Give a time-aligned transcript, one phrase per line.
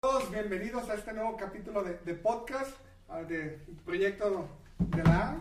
[0.00, 2.74] todos, bienvenidos a este nuevo capítulo de, de podcast,
[3.10, 5.36] ah, de proyecto de la A.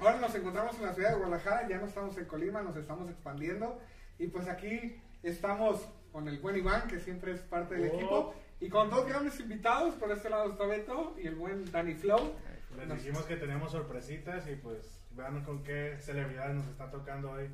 [0.00, 3.08] Ahora nos encontramos en la ciudad de Guadalajara, ya no estamos en Colima, nos estamos
[3.08, 3.80] expandiendo.
[4.18, 5.80] Y pues aquí estamos
[6.12, 7.94] con el buen Iván, que siempre es parte del Oh.
[7.94, 9.94] equipo, y con dos grandes invitados.
[9.94, 12.34] Por este lado está Beto y el buen Danny Flow.
[12.76, 17.48] Les dijimos que teníamos sorpresitas y pues vean con qué celebridades nos está tocando hoy,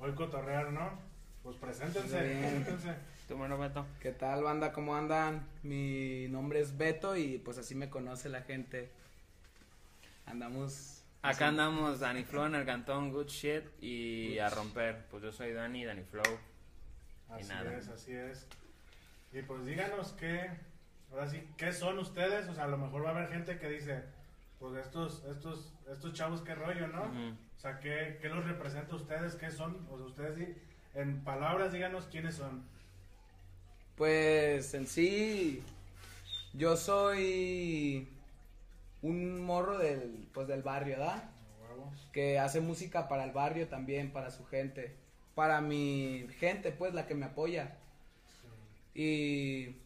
[0.00, 0.90] hoy cotorrear, ¿no?
[1.42, 2.40] Pues preséntense, Bien.
[2.62, 2.94] preséntense.
[3.30, 3.86] Tu mano, Beto.
[4.00, 4.72] ¿Qué tal, banda?
[4.72, 5.46] ¿Cómo andan?
[5.62, 8.90] Mi nombre es Beto y pues así me conoce la gente.
[10.26, 11.04] Andamos.
[11.22, 15.06] Acá andamos Danny Flow en el cantón Good Shit y a romper.
[15.12, 16.24] Pues yo soy Danny, Danny Flow.
[17.28, 17.78] Y Así nada.
[17.78, 18.48] es, así es.
[19.32, 20.50] Y pues díganos qué,
[21.12, 23.68] ahora sí, qué son ustedes, o sea, a lo mejor va a haber gente que
[23.68, 24.02] dice,
[24.58, 27.04] pues estos, estos, estos chavos qué rollo, ¿no?
[27.04, 29.36] O sea, ¿qué, qué los representa a ustedes?
[29.36, 29.86] ¿Qué son?
[29.88, 30.56] O sea, ustedes
[30.94, 32.68] en palabras díganos quiénes son.
[34.00, 35.62] Pues en sí,
[36.54, 38.08] yo soy
[39.02, 41.22] un morro del, pues, del barrio, ¿verdad?
[41.22, 41.92] A huevo.
[42.10, 44.96] Que hace música para el barrio también, para su gente.
[45.34, 47.76] Para mi gente, pues, la que me apoya.
[48.94, 49.76] Y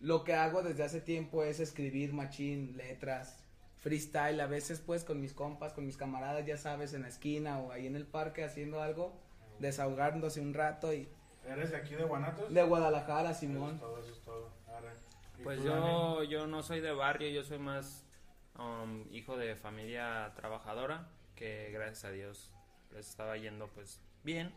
[0.00, 3.42] lo que hago desde hace tiempo es escribir machín, letras,
[3.80, 7.60] freestyle, a veces pues con mis compas, con mis camaradas, ya sabes, en la esquina
[7.60, 9.18] o ahí en el parque haciendo algo,
[9.60, 11.08] desahogándose un rato y
[11.46, 12.52] ¿Eres de aquí de Guanatos?
[12.52, 13.74] de Guadalajara, Eso Simón.
[13.74, 14.50] es todo, eso es todo.
[14.76, 14.92] Arre.
[15.38, 15.86] ¿Y Pues tú, Dani?
[15.86, 18.04] yo, yo no soy de barrio, yo soy más
[18.58, 22.50] um, hijo de familia trabajadora que gracias a Dios
[22.92, 24.52] les estaba yendo pues bien.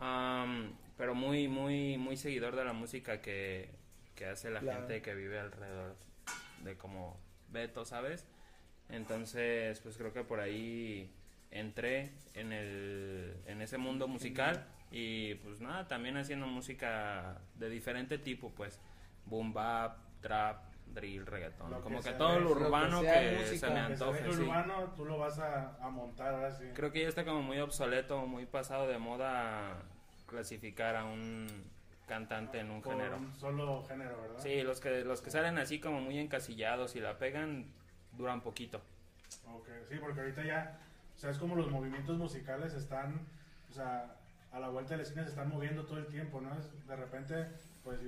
[0.00, 3.70] Um, pero muy, muy, muy seguidor de la música que,
[4.16, 4.80] que hace la Claro.
[4.80, 5.96] gente que vive alrededor
[6.64, 7.16] de como
[7.48, 8.26] Beto, ¿sabes?
[8.88, 11.10] Entonces, pues creo que por ahí
[11.50, 18.18] entré en, el, en ese mundo musical y pues nada, también haciendo música de diferente
[18.18, 18.80] tipo, pues
[19.26, 23.00] boom bap, trap, drill, reggaetón, Lo que como que todo ve, lo lo que urbano
[23.00, 23.58] sea que, música.
[23.58, 24.32] se me Que antoje.
[24.32, 24.40] sí.
[24.42, 26.64] urbano, tú lo vas a, a montar ahora sí.
[26.74, 29.82] Creo que ya está como muy obsoleto, muy pasado de moda
[30.26, 31.46] clasificar a un
[32.06, 33.16] cantante en un Por género.
[33.16, 34.38] un solo género, ¿verdad?
[34.38, 37.66] Sí, los que los que salen así como muy encasillados y la pegan
[38.12, 38.82] duran poquito.
[39.46, 40.78] Ok, sí, porque ahorita ya,
[41.14, 43.26] o sea, es como los movimientos musicales están,
[43.70, 44.14] o sea,
[44.52, 46.54] a la vuelta de la esquina se están moviendo todo el tiempo, ¿no?
[46.58, 47.46] Es de repente,
[47.84, 47.98] pues,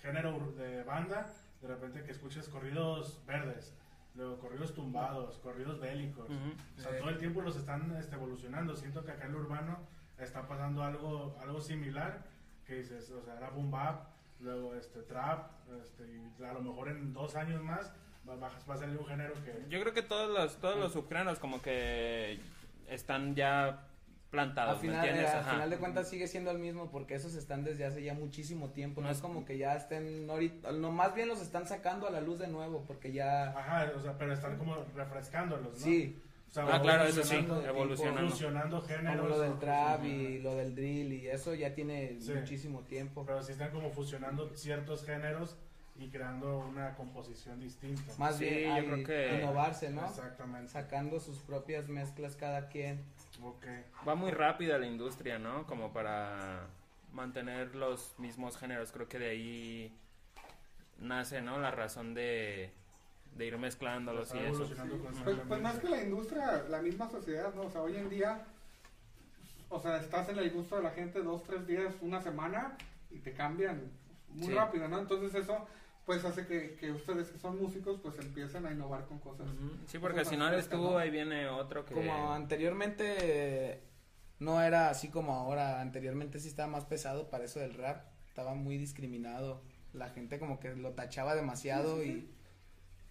[0.00, 1.26] género de banda,
[1.60, 3.74] de repente que escuches corridos verdes,
[4.14, 6.28] luego corridos tumbados, corridos bélicos.
[6.28, 6.52] Ujú.
[6.78, 8.74] O sea, todo el tiempo los están este, evolucionando.
[8.76, 9.78] Siento que acá en lo urbano
[10.18, 12.22] está pasando algo, algo similar,
[12.66, 14.06] que dices, o sea, era boom bap,
[14.40, 15.50] luego este, trap,
[15.82, 17.92] este, y a lo mejor en dos años más
[18.28, 19.66] va, va- va a salir un género que...
[19.68, 22.40] Yo creo que todos los todos los subgéneros como que
[22.88, 23.86] están ya
[24.32, 27.34] plantados, Al final, ¿me eh, al final de cuentas sigue siendo el mismo porque esos
[27.34, 30.90] están desde hace ya muchísimo tiempo, no No es como que ya estén ahorita, no,
[30.90, 34.16] más bien los están sacando a la luz de nuevo porque ya, Ajá, o sea,
[34.16, 35.76] pero están como refrescándolos, ¿no?
[35.84, 38.80] sí, O sea, Ah, claro, eso sí, evolucionando- evolucionando.
[38.82, 39.16] Géneros.
[39.16, 42.32] como lo del trap y lo del drill y eso ya tiene Sí.
[42.34, 43.24] muchísimo tiempo.
[43.24, 45.56] Pero sí están como fusionando ciertos géneros
[45.96, 48.02] y creando una composición distinta.
[48.18, 50.04] Más Sí, bien yo hay creo que- innovarse, ¿no?
[50.06, 50.68] Exactamente.
[50.70, 53.02] Sacando sus propias mezclas cada quien.
[53.42, 53.66] Ok.
[54.06, 55.66] Va muy rápida la industria, ¿no?
[55.66, 56.66] Como para
[57.12, 58.92] mantener los mismos géneros.
[58.92, 59.98] Creo que de ahí
[60.98, 61.58] nace, ¿no?
[61.58, 62.72] La razón de,
[63.36, 64.68] de ir mezclándolos y eso.
[65.24, 67.62] Pues, pues más que la industria, la misma sociedad, ¿no?
[67.62, 68.44] O sea, hoy en día,
[69.68, 72.76] o sea, estás en el gusto de la gente dos, tres días, una semana
[73.10, 73.90] y te cambian
[74.28, 74.54] muy Sí.
[74.54, 74.98] rápido, ¿no?
[74.98, 75.66] Entonces eso,
[76.06, 79.46] pues hace que, que ustedes que son músicos, pues empiecen a innovar con cosas.
[79.86, 80.98] Sí, porque si no eres tú, ¿no?
[80.98, 81.94] ahí viene otro que...
[81.94, 83.82] Como anteriormente
[84.40, 88.54] no era así como ahora, anteriormente sí estaba más pesado para eso del rap, estaba
[88.54, 92.28] muy discriminado, la gente como que lo tachaba demasiado y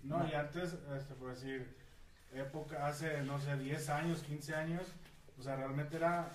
[0.04, 1.74] No, y antes, este, por decir,
[2.34, 4.84] época, hace, no sé, 10 años, 15 años,
[5.40, 6.34] o sea, realmente era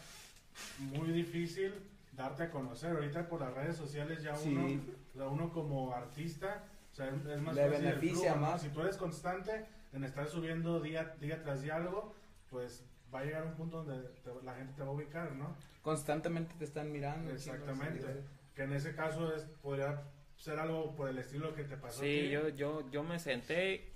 [0.78, 1.74] muy difícil
[2.12, 2.92] darte a conocer.
[2.92, 4.54] Ahorita por las redes sociales ya Sí.
[4.54, 4.80] uno,
[5.16, 8.40] o sea, uno como artista, o sea, es, más Le fácil beneficia flujo, ¿no?
[8.52, 8.62] más.
[8.62, 9.64] Si tú eres constante
[9.94, 12.14] en estar subiendo día, día tras día algo,
[12.50, 15.56] pues va a llegar un punto donde te- la gente te va a ubicar, ¿no?
[15.82, 17.30] constantemente te están mirando.
[17.30, 18.24] Exactamente.
[18.56, 20.02] Que en ese caso es, podría
[20.36, 22.00] ser algo por el estilo que te pasó.
[22.00, 23.92] Sí, yo, yo, yo me senté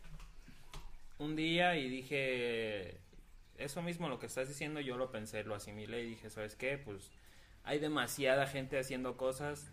[1.19, 3.01] un día y dije,
[3.59, 6.79] eso mismo lo que estás diciendo, yo lo pensé, lo asimilé y dije, ¿sabes qué?
[6.79, 7.11] Pues
[7.65, 9.73] hay demasiada gente haciendo cosas,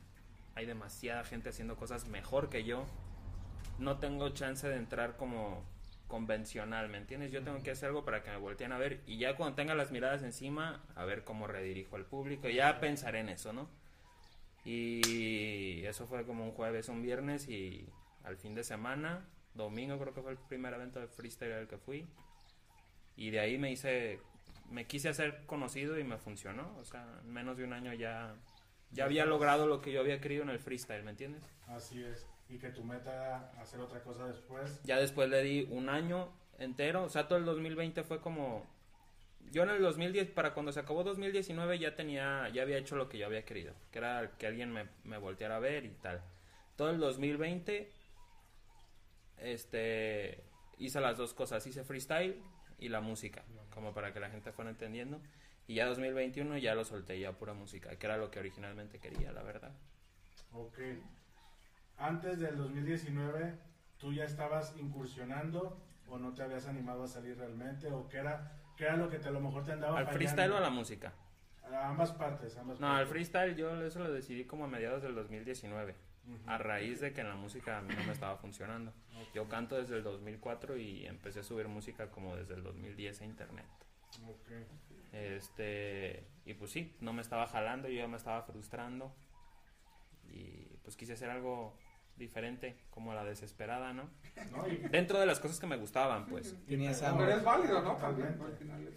[0.57, 2.86] hay demasiada gente haciendo cosas mejor que yo.
[3.77, 5.63] No tengo chance de entrar como
[6.07, 7.31] convencional, ¿me entiendes?
[7.31, 9.75] Yo tengo que hacer algo para que me volteen a ver y ya cuando tenga
[9.75, 13.69] las miradas encima, a ver cómo redirijo al público, ya pensaré en eso, ¿no?
[14.65, 17.88] Y eso fue como un jueves, un viernes y
[18.24, 21.77] al fin de semana, domingo creo que fue el primer evento de freestyle al que
[21.77, 22.07] fui.
[23.15, 24.19] Y de ahí me hice,
[24.71, 26.75] me quise hacer conocido y me funcionó.
[26.80, 28.33] O sea, en menos de un año ya,
[28.92, 31.44] ya había logrado lo que yo había querido en el freestyle, ¿me entiendes?
[31.68, 32.25] Así es.
[32.50, 34.81] Y que tu meta era hacer otra cosa después.
[34.84, 38.66] Ya después le di un año entero, o sea, todo el 2020 fue como...
[39.51, 43.07] Yo en el 2010, para cuando se acabó 2019 ya tenía, ya había hecho lo
[43.07, 46.22] que yo había querido, que era que alguien me, me volteara a ver y tal.
[46.75, 47.89] Todo el 2020,
[49.38, 50.44] este,
[50.78, 52.42] hice las dos cosas, hice freestyle
[52.78, 55.22] y la música, como para que la gente fuera entendiendo.
[55.68, 59.31] Y ya 2021 ya lo solté ya pura música, que era lo que originalmente quería,
[59.34, 59.72] la verdad.
[60.54, 60.78] Ok.
[61.98, 63.54] Antes del 2019,
[63.98, 67.92] ¿tú ya estabas incursionando o no te habías animado a salir realmente?
[67.92, 70.18] ¿O qué era, qué era lo que te, a lo mejor te andaba ¿Al fallando?
[70.19, 71.14] freestyle o a la música?
[71.70, 73.02] A ambas partes, ambas No, partes.
[73.02, 75.96] al freestyle yo eso lo decidí como a mediados del 2019.
[76.28, 76.50] Ujú.
[76.50, 78.94] A raíz de que en la música a mí no me estaba funcionando.
[79.34, 83.25] Yo canto desde el 2004 y empecé a subir música como desde el 2010 a
[83.25, 83.66] internet.
[84.25, 84.50] Ok.
[85.12, 89.15] Este, y pues sí, no me estaba jalando, yo ya me estaba frustrando.
[90.24, 91.77] Y pues quise hacer algo
[92.15, 94.09] diferente, como la desesperada, ¿no?
[94.51, 94.68] ¿No?
[94.68, 96.56] Y, Dentro de las cosas que me gustaban, pues.
[96.68, 97.33] Tenías hambre.
[97.33, 97.95] Es válido, ¿no?
[97.95, 98.94] También, al final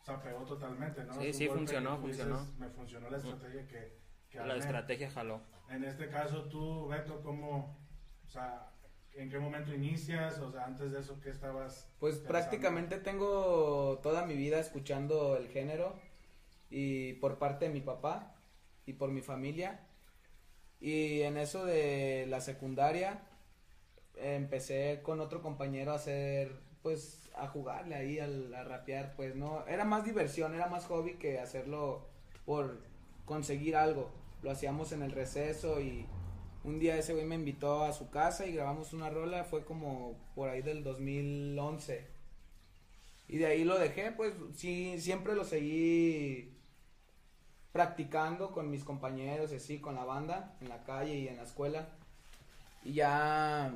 [0.00, 1.12] O sea, pegó totalmente, ¿no?
[1.14, 2.52] Sí, Es sí, funcionó, dices, funcionó.
[2.58, 3.98] Me funcionó la estrategia que,
[4.30, 4.58] que La armé.
[4.58, 5.42] estrategia jaló.
[5.68, 7.78] En este caso, tú, Beto, ¿cómo,
[8.24, 8.71] o sea,
[9.16, 10.38] en qué momento inicias?
[10.40, 11.88] O sea, antes de eso, ¿qué estabas?
[12.00, 12.28] Pues pensando?
[12.28, 15.94] prácticamente tengo toda mi vida escuchando el género
[16.70, 18.34] y por parte de mi papá
[18.86, 19.80] y por mi familia.
[20.80, 23.22] Y en eso de la secundaria
[24.16, 29.66] empecé con otro compañero a hacer, pues, a jugarle ahí, al- a rapear, pues no,
[29.66, 32.08] era más diversión, era más hobby que hacerlo
[32.44, 32.80] por
[33.24, 34.10] conseguir algo.
[34.42, 36.06] Lo hacíamos en el receso y
[36.64, 40.16] un día ese güey me invitó a su casa y grabamos una rola, fue como
[40.34, 42.06] por ahí del 2011.
[43.28, 46.56] Y de ahí lo dejé, pues sí, siempre lo seguí
[47.72, 51.44] practicando con mis compañeros y así, con la banda, en la calle y en la
[51.44, 51.88] escuela.
[52.84, 53.72] Y ya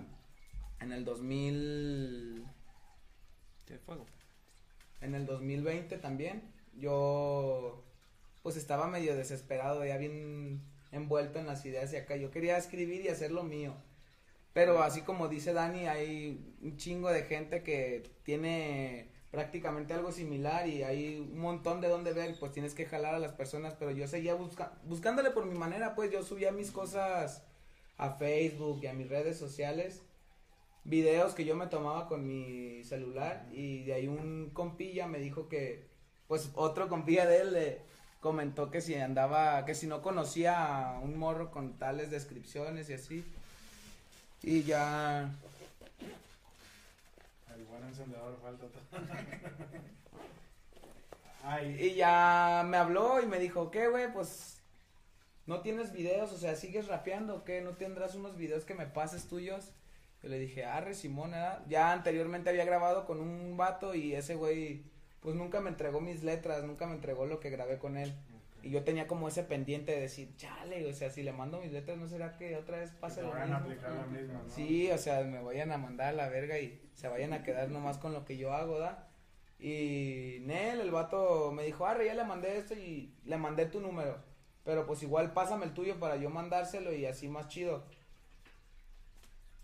[0.81, 2.45] en el 2000,
[3.67, 4.07] ¿Qué fuego?
[5.01, 6.43] en el 2020 también,
[6.79, 7.83] yo
[8.43, 10.63] pues estaba medio desesperado, ya bien
[10.97, 12.17] envuelto en las ideas y acá.
[12.17, 13.75] Yo quería escribir y hacer lo mío.
[14.53, 20.67] Pero así como dice Dani, hay un chingo de gente que tiene prácticamente algo similar
[20.67, 23.91] y hay un montón de dónde ver, pues tienes que jalar a las personas, pero
[23.91, 27.43] yo seguía busca buscándole por mi manera, pues yo subía mis cosas
[27.99, 30.03] a Facebook y a mis redes sociales,
[30.85, 35.49] videos que yo me tomaba con mi celular y de ahí un compilla me dijo
[35.49, 35.87] que,
[36.29, 37.83] pues otro compilla de él le
[38.21, 42.95] comentó que si andaba, que si no conocía a un morro con tales descripciones y
[42.95, 43.25] así,
[44.43, 45.31] y ya
[47.55, 48.67] El buen encendedor falta.
[51.43, 54.13] Ay, Y ya me habló y me dijo, ¿qué, güey?
[54.13, 54.57] Pues
[55.47, 57.61] no tienes videos, o sea, sigues rapeando, ¿qué?
[57.61, 59.71] ¿No tendrás unos videos que me pases tuyos?
[60.23, 61.63] Yo le dije, arre, Simón, ¿verdad?
[61.69, 64.83] Ya anteriormente había grabado con un vato y ese güey,
[65.27, 68.15] pues nunca me entregó mis letras, nunca me entregó lo que grabé con él.
[68.63, 71.73] Y yo tenía como ese pendiente de decir, chale, o sea, si le mando mis
[71.73, 73.57] letras, ¿no será que otra vez pase lo mismo?
[73.57, 74.49] aplicar la misma, ¿no?
[74.49, 77.71] Sí, o sea, me vayan a mandar a la verga y se vayan a quedar
[77.71, 79.09] nomás con lo que yo hago, ¿da?
[79.59, 83.81] Y Nel, el vato me dijo, arre, ya le mandé esto y le mandé tu
[83.81, 84.19] número.
[84.63, 87.83] Pero pues igual pásame el tuyo para yo mandárselo y así más chido.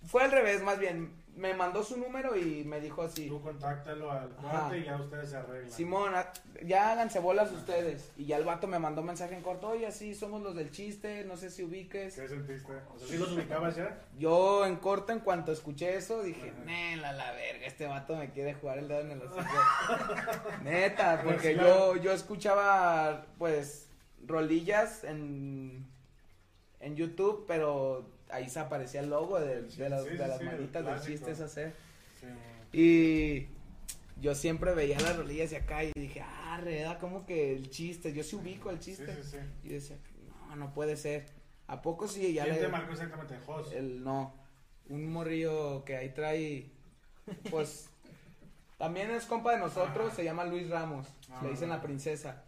[0.05, 1.22] Fue al revés, más bien.
[1.35, 3.27] Me mandó su número y me dijo así.
[3.27, 5.71] Tú contáctalo al cuate y ya ustedes se arreglan.
[5.73, 6.31] Simón, ha-
[6.63, 8.13] ya háganse bolas ustedes.
[8.19, 11.25] Y ya el vato me mandó mensaje en corto, oye, sí, somos los del chiste,
[11.25, 12.15] no sé si ubiques.
[12.17, 12.73] ¿Qué sentiste?
[12.95, 13.99] O sea, ¿sí los ubicabas ya?
[14.19, 18.53] Yo en corto, en cuanto escuché eso, dije, nela la verga, este vato me quiere
[18.53, 19.43] jugar el dedo en el hocico.
[20.63, 23.89] Neta, porque yo, yo escuchaba, pues,
[24.27, 25.87] rolillas en,
[26.81, 30.95] en YouTube, pero ahí se aparecía el logo de, de las, de las manitas del
[30.95, 31.13] clásico.
[31.13, 31.75] chistes hacer.
[32.73, 33.47] Y
[34.21, 38.13] yo siempre veía las rolillas de acá y dije, ah, reda, como que el chiste,
[38.13, 39.15] yo sí ubico el chiste.
[39.23, 39.37] sí, sí.
[39.65, 39.97] Y decía,
[40.49, 41.27] no, no puede ser.
[41.67, 42.33] ¿A poco sí?
[42.33, 42.63] Ya ¿Quién le...
[42.63, 43.39] te marcó exactamente?
[43.47, 43.73] Jos.
[43.73, 44.35] El no.
[44.89, 46.71] Un morrillo que ahí trae.
[47.51, 47.89] Pues.
[48.79, 50.17] También es compa de nosotros, Ajá.
[50.17, 51.07] se llama Luis Ramos.
[51.31, 52.45] Ah, le dicen la princesa.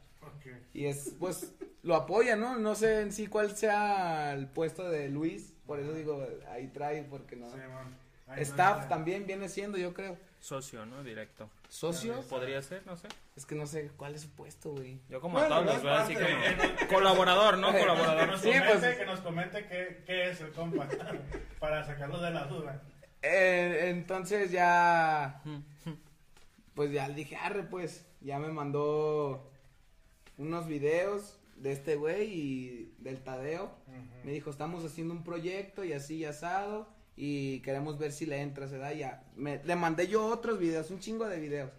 [0.72, 2.58] Y es, pues, lo apoya, ¿no?
[2.58, 5.53] No sé en sí cuál sea el puesto de Luis.
[5.66, 7.48] Por eso digo, ahí trae, porque no.
[7.50, 7.56] Sí.
[8.26, 10.16] Ay, Staff también viene siendo, yo creo.
[10.40, 11.02] Socio, ¿no?
[11.02, 11.48] Directo.
[11.68, 12.20] ¿Socio?
[12.28, 13.08] Podría ser, no sé.
[13.36, 14.98] Es que no sé cuál es su puesto, güey.
[15.08, 17.72] Yo como Bueno, a todos los veo así como colaborador, ¿no?
[17.72, 18.28] Que Colaborador.
[18.28, 20.86] nos Sí, comente, pues- que nos comente qué, qué es el compa
[21.60, 22.82] para sacarlo de la duda.
[23.22, 25.42] Eh, entonces ya,
[26.74, 29.50] pues ya le dije, arre, pues, ya me mandó
[30.36, 33.70] unos videos de este güey y del Tadeo.
[34.24, 38.40] Me dijo, estamos haciendo un proyecto y así y asado y queremos ver si le
[38.40, 38.92] entras, ¿verdad?
[38.92, 41.70] Ya, me, le mandé yo otros videos, un chingo de videos.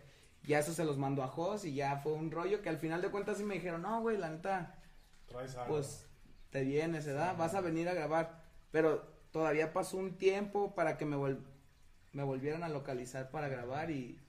[0.44, 3.02] Ya eso se los mandó a Jos y ya fue un rollo que al final
[3.02, 4.76] de cuentas sí me dijeron, no, güey, la neta,
[5.28, 5.74] Traes algo.
[5.76, 6.06] pues
[6.52, 7.36] te vienes, ¿verdad?
[7.38, 8.44] Vas a venir a grabar.
[8.72, 9.02] Pero
[9.32, 11.44] todavía pasó un tiempo para que me, vol-
[12.14, 14.20] me volvieran a localizar para grabar y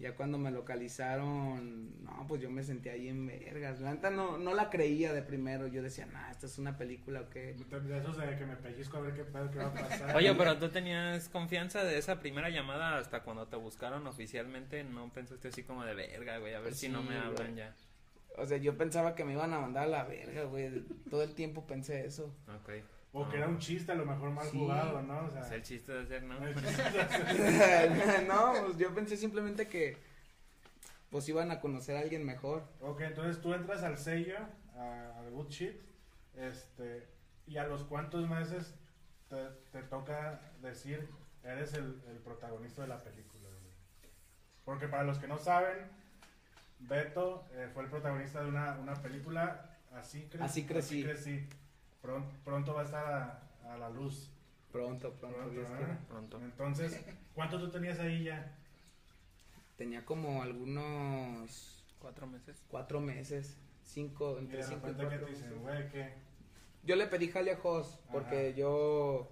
[0.00, 3.80] ya cuando me localizaron, no, pues yo me sentí ahí en vergas.
[3.80, 5.66] La neta no, no la creía de primero.
[5.66, 7.54] Yo decía, nah, esta es una película o qué.
[7.54, 10.16] De esos de que me pellizco a ver qué pedo qué va a pasar.
[10.16, 14.84] Oye, pero tú tenías confianza de esa primera llamada hasta cuando te buscaron oficialmente.
[14.84, 16.54] No pensaste así como de verga, güey.
[16.54, 17.56] A ver si no me hablan güey.
[17.56, 17.74] ya.
[18.36, 20.84] O sea, yo pensaba que me iban a mandar a la verga, güey.
[21.10, 22.32] Todo el tiempo pensé eso.
[22.62, 22.70] Ok.
[23.12, 24.58] O que era un chiste, a lo mejor mal Sí.
[24.58, 25.24] jugado, ¿no?
[25.26, 26.46] O sea, Es el chiste de hacer, ¿no?
[26.46, 29.96] el chiste de hacer- no, pues yo pensé simplemente que
[31.10, 32.64] pues iban a conocer a alguien mejor.
[32.80, 34.36] Ok, entonces tú entras al sello,
[34.76, 35.76] a- al Good Shit,
[36.36, 37.06] este,
[37.46, 38.74] y a los cuantos meses
[39.30, 39.36] te,
[39.72, 41.08] te toca decir,
[41.42, 43.48] eres el, el protagonista de la película.
[43.48, 43.72] güey?
[44.66, 45.78] Porque para los que no saben,
[46.80, 51.02] Beto eh, fue el protagonista de una, una película, Así, Cre- Así crecí.
[51.02, 51.48] crecí.
[52.02, 54.30] Pron- pronto va a estar a, a la luz.
[54.72, 55.38] Pronto, pronto.
[55.38, 55.96] Pronto.
[56.08, 56.38] Pronto.
[56.42, 57.00] Entonces,
[57.34, 58.54] ¿cuánto tú tenías ahí ya?
[59.76, 62.62] Tenía como algunos ¿Cuatro meses?
[62.68, 65.62] cuatro meses, cinco, Y entre de cinco y que cuatro te dicen, meses.
[65.62, 66.12] güey, ¿qué?
[66.84, 68.56] Yo le pedí jale a Jos porque Ajá.
[68.56, 69.28] yo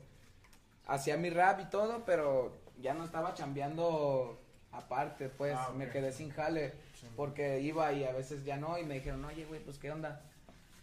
[0.86, 4.40] hacía mi rap y todo, pero ya no estaba chambeando
[4.72, 7.06] aparte, pues Ah, me quedé sin jale Sí.
[7.14, 10.22] porque iba y a veces ya no y me dijeron, oye, güey, pues qué onda.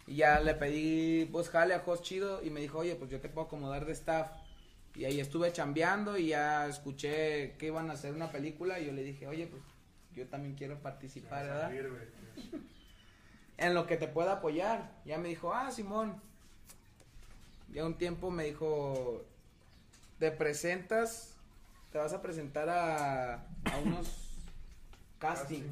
[0.06, 3.20] Y ya le pedí pues jale a Jos chido y me dijo, oye, pues yo
[3.20, 4.30] te puedo acomodar de staff.
[4.94, 8.92] Y ahí estuve chambeando y ya escuché que iban a hacer una película y yo
[8.92, 9.62] le dije, oye, pues
[10.14, 11.72] yo también quiero participar, ¿verdad?
[13.56, 14.92] en lo que te pueda apoyar.
[15.04, 16.20] Ya me dijo, ah, Simón.
[17.72, 19.24] Ya un tiempo me dijo,
[20.18, 21.34] te presentas,
[21.90, 24.06] te vas a presentar a, a unos
[25.18, 25.64] casting.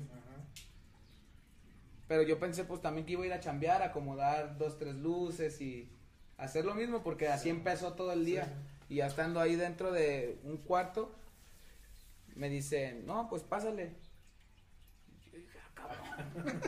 [2.13, 5.59] Pero yo pensé pues también que iba a ir a chambear, acomodar dos, tres luces
[5.63, 5.91] y
[6.37, 8.53] hacer lo mismo porque así empezó todo el día.
[8.91, 11.11] Y ya estando ahí dentro de un cuarto,
[12.35, 13.95] me dice, no, pues pásale.
[15.33, 16.61] Yo dije, ah, cabrón.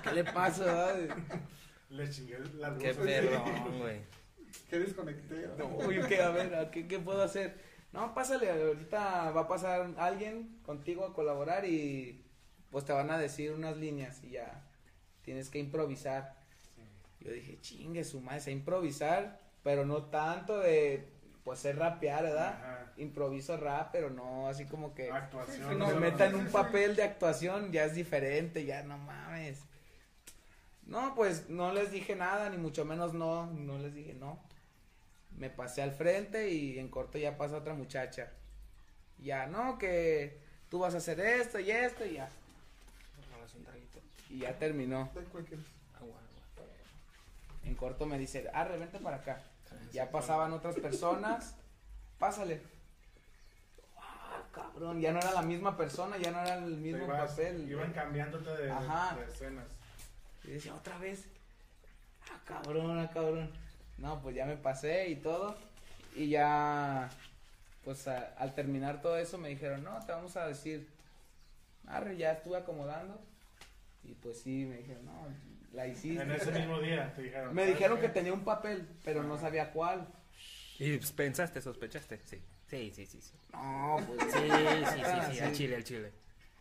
[0.04, 0.94] ¿Qué le pasa?
[1.90, 2.84] Le chingué la luz.
[2.84, 4.00] Qué perrón, güey.
[4.70, 5.48] ¿Qué desconecté?
[5.88, 6.22] Uy, ¿qué?
[6.22, 7.58] A ver, ¿a ¿qué, ¿qué puedo hacer?
[7.92, 12.24] No, pásale, ahorita va a pasar alguien contigo a colaborar y
[12.72, 14.64] pues te van a decir unas líneas y ya
[15.20, 16.34] tienes que improvisar.
[17.20, 21.06] Yo dije, chingue su madre, sé improvisar, pero no tanto de,
[21.44, 22.54] pues ser rapear, ¿verdad?
[22.54, 22.92] Ajá.
[22.96, 25.56] Improviso rap, pero no así como que Actuación.
[25.56, 26.00] Sí, me no, ¿no?
[26.00, 29.60] meta en un papel de actuación, ya es diferente, ya no mames.
[30.86, 34.42] No, pues no les dije nada, ni mucho menos no, no les dije no.
[35.36, 38.32] Me pasé al frente y en corto ya pasa otra muchacha.
[39.18, 42.28] Ya, no, que tú vas a hacer esto y esto y ya.
[44.32, 45.10] Y ya terminó.
[45.94, 46.16] Agua,
[46.56, 46.66] agua.
[47.64, 49.40] En corto me dice, ah, vente para acá.
[49.92, 51.54] Ya pasaban otras personas,
[52.18, 52.62] pásale.
[53.98, 57.68] Ah, cabrón, ya no era la misma persona, ya no era el mismo ibas- papel.
[57.70, 59.16] Iban cambiándote de, de- Ajá.
[59.16, 59.66] de escenas.
[60.44, 61.26] Y decía, otra vez.
[62.30, 63.50] Ah, cabrón, ah, cabrón.
[63.98, 65.56] No, pues ya me pasé y todo.
[66.14, 67.10] Y ya,
[67.84, 70.88] pues a- al terminar todo eso me dijeron, no, te vamos a decir.
[71.86, 73.20] Arre, ya estuve acomodando.
[74.04, 75.26] Y pues sí, me dijeron, no,
[75.72, 76.22] la hiciste.
[76.22, 77.54] En ese mismo día te dijeron.
[77.54, 80.06] Me ¿sabes dijeron que tenía un papel, pero no sabía cuál.
[80.78, 82.18] ¿Y pensaste, sospechaste?
[82.24, 82.38] Sí.
[82.68, 83.20] Sí, sí, sí.
[83.20, 84.46] Sí, No, pues sí, sí,
[84.94, 86.12] sí, Ah, sí, al chile, al chile.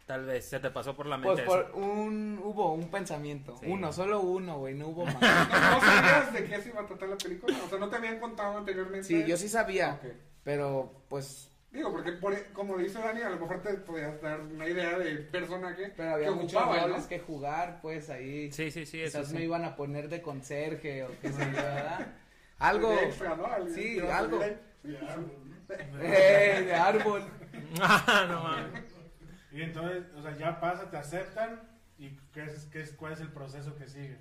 [0.06, 1.78] Tal vez se te pasó por la mente Pues por eso.
[1.78, 3.56] un, hubo un pensamiento.
[3.58, 3.68] Sí.
[3.70, 5.14] Uno, solo uno, güey, no hubo más.
[5.22, 7.58] ¿No sabías de qué se iba a tratar la película?
[7.66, 9.08] O sea, ¿no te habían contado anteriormente?
[9.08, 10.12] Sí, yo sí sabía, Ok.
[10.44, 14.68] pero pues Digo, porque por- como dice Dani, a lo mejor te podías dar una
[14.68, 17.08] idea del personaje Pero había que muchos ocupaba, roles ¿no?
[17.08, 18.52] que jugar, pues ahí.
[18.52, 19.36] Sí, sí, sí, eso Quizás sí.
[19.38, 22.08] me iban a poner de conserje o qué sé yo, ¿verdad?
[22.60, 22.90] Algo.
[22.92, 23.46] De extra, ¿no?
[23.46, 24.42] Al- Sí, algo.
[24.42, 24.58] ahí.
[24.84, 25.18] Ya.
[26.02, 26.64] ¡Eh!
[26.66, 27.24] De árbol.
[27.82, 28.84] Ah, no mames.
[29.54, 31.62] Y entonces, o sea, ya pasa, te aceptan.
[31.98, 34.18] ¿Y qué es, qué es, cuál es el proceso que sigue?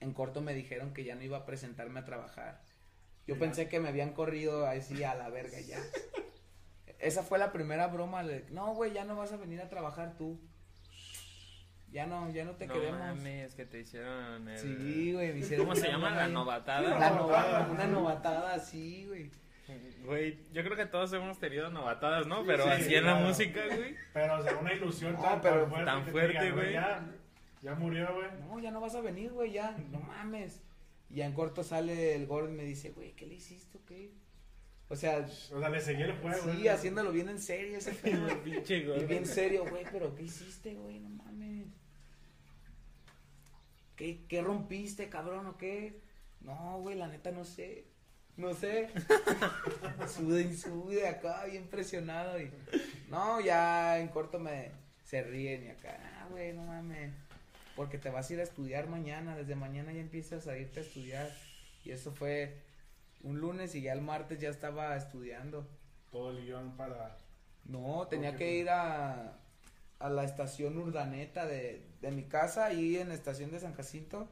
[0.00, 2.60] En corto me dijeron que ya no iba a presentarme a trabajar.
[3.26, 5.78] Yo pensé que me habían corrido así a la verga ya.
[6.98, 8.22] Esa fue la primera broma.
[8.22, 10.40] le- no, güey, ya no vas a venir a trabajar tú.
[11.90, 12.98] Ya no, ya no te no queremos.
[13.00, 14.58] mames, que te hicieron el...
[14.58, 16.10] Sí, güey, me hicieron ¿Cómo se una llama?
[16.10, 16.98] La novatada.
[16.98, 19.30] La nova- una novatada, sí, güey.
[20.04, 22.44] Güey, yo creo que todos hemos tenido novatadas, ¿no?
[22.44, 23.96] Pero Sí, así en la música, güey.
[24.12, 25.84] Pero, o sea, una ilusión No, tan, pero tan fuerte.
[25.86, 26.72] tan fuerte, güey.
[26.72, 27.04] Ya,
[27.62, 28.28] ya murió, güey.
[28.46, 29.76] No, ya no vas a venir, güey, ya.
[29.90, 30.62] No mames.
[31.08, 34.12] Y en corto sale el gordo y me dice, güey, ¿qué le hiciste qué?
[34.88, 36.42] O sea, O sea, le seguí el juego.
[36.44, 36.68] sí, güey.
[36.68, 37.92] haciéndolo bien en serio ese.
[38.44, 39.06] Pinche Y gordo.
[39.06, 41.00] bien serio, güey, pero ¿qué hiciste, güey?
[41.00, 41.66] No mames.
[43.96, 46.00] ¿Qué, ¿Qué rompiste, cabrón, o qué?
[46.40, 47.86] No, güey, la neta no sé.
[48.36, 48.90] No sé.
[50.14, 52.40] sude y sude acá, bien presionado.
[52.40, 52.50] Y...
[53.08, 54.70] No, ya en corto me
[55.04, 57.12] se ríen y acá, ah, güey, no mames.
[57.74, 59.34] Porque te vas a ir a estudiar mañana.
[59.36, 61.30] Desde mañana ya empiezas a irte a estudiar.
[61.84, 62.54] Y eso fue
[63.26, 65.66] un lunes y ya el martes ya estaba estudiando.
[66.10, 67.18] Todo el guion para.
[67.64, 69.38] No, tenía que ir a,
[69.98, 74.28] a la estación Urdaneta de, de mi casa, ahí en la estación de San Jacinto,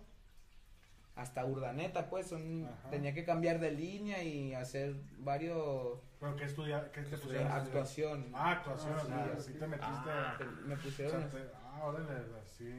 [1.16, 2.90] hasta Urdaneta, pues, son, Ajá.
[2.90, 6.90] tenía que cambiar de línea y hacer varios ¿Pero qué estudiar?
[6.92, 7.50] ¿Qué te pusieron?
[7.52, 8.30] actuación.
[8.32, 8.94] Ah, actuación.
[9.10, 10.10] Ah, sí, sí te metiste.
[10.10, 10.38] Ah.
[10.64, 12.70] Me o pusieron, sea, te- ah, órale, así.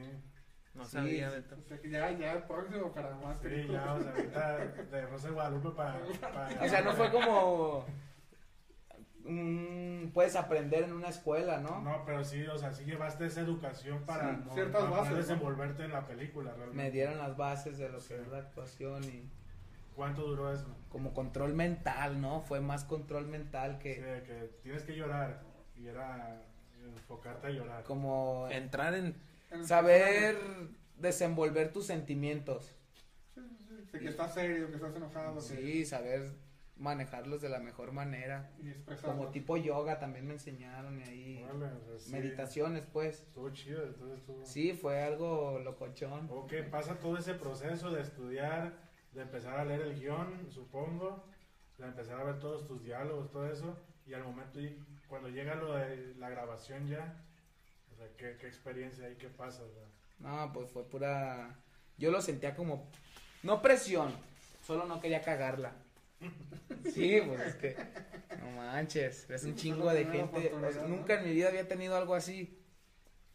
[0.76, 0.92] No Sí.
[0.98, 1.56] sabía, Beto.
[1.90, 3.86] Ya, ya próximo para más Sí, películas.
[3.86, 4.58] ya, o sea, ahorita
[4.92, 6.00] de Rosa de Guadalupe para.
[6.22, 7.86] para o sea, no fue como,
[9.24, 11.82] mm, puedes aprender en una escuela, ¿no?
[11.82, 15.08] No, pero sí, o sea, sí llevaste esa educación para, Sí, no- ciertas para bases,
[15.10, 15.28] poder ¿no?
[15.28, 16.76] desenvolverte en la película, realmente.
[16.84, 18.14] Me dieron las bases de lo que Sí.
[18.16, 19.30] es la actuación y
[19.96, 20.68] ¿Cuánto duró eso?
[20.90, 22.42] como control mental, ¿no?
[22.42, 25.40] Fue más control mental Sí, que de que tienes que llorar
[25.78, 26.42] y era
[26.84, 27.84] enfocarte a llorar.
[27.86, 29.16] como Entrar en...
[29.64, 30.38] Saber
[30.98, 32.76] desenvolver tus sentimientos.
[33.34, 35.36] Sí, sí, sí, de que estás serio, que estás enojado.
[35.36, 36.32] que- Sí, saber
[36.78, 38.52] manejarlos de la mejor manera.
[38.60, 38.74] Y.
[39.02, 42.12] Como tipo yoga también me enseñaron y ahí sea, sí.
[42.12, 43.22] meditaciones, pues.
[43.22, 44.46] Estuvo chido, entonces estuvo.
[44.46, 46.28] Sí, fue algo locochón.
[46.30, 48.74] Ok, pasa todo ese proceso de estudiar,
[49.14, 51.26] de empezar a leer el guion, supongo,
[51.78, 55.56] de empezar a ver todos tus diálogos, todo eso, y al momento, y cuando llega
[55.56, 57.25] lo de la grabación ya,
[57.96, 59.64] o sea, ¿qué, qué experiencia hay, qué pasa?
[60.20, 61.56] No, pues fue pura
[61.98, 62.90] yo lo sentía como
[63.44, 64.14] no presión,
[64.66, 65.74] solo no quería cagarla.
[66.94, 67.76] Sí, pues es que
[68.40, 70.52] no manches, es un Sí, chingo de gente,
[70.88, 72.60] nunca en mi vida había tenido algo así.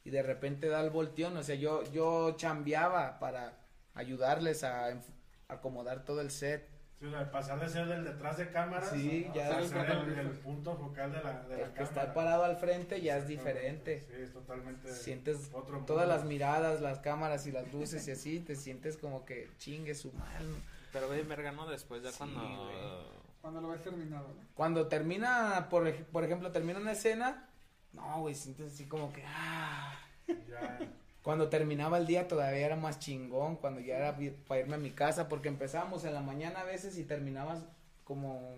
[0.04, 3.58] Y de repente da el volteón, o sea, yo yo chambeaba para
[3.94, 5.00] ayudarles a
[5.48, 6.68] acomodar todo el set.
[7.00, 9.62] Sí, o sea, pasar de ser del detrás de cámaras Sí, ya.
[9.66, 11.82] ser el, el punto focal de la, de la El que cámara.
[11.84, 14.06] está parado al frente ya es diferente.
[14.06, 15.86] Sí, es totalmente Sientes otro mundo.
[15.86, 19.94] todas las miradas, las cámaras y las luces y así, te sientes como que chingue
[19.94, 20.44] su mal.
[20.92, 21.66] Pero ve verga, ¿no?
[21.66, 22.40] Después ya Sí, cuando...
[22.40, 23.20] güey.
[23.40, 24.40] Cuando lo ves terminado, ¿no?
[24.54, 27.48] Cuando termina, por, ej- por ejemplo, termina una escena,
[27.94, 29.98] no, güey, sientes así como que, ah.
[30.28, 30.78] Ya,
[31.22, 34.90] Cuando terminaba el día todavía era más chingón, cuando ya era para irme a mi
[34.90, 37.66] casa, porque empezábamos en la mañana a veces y terminabas
[38.04, 38.56] como,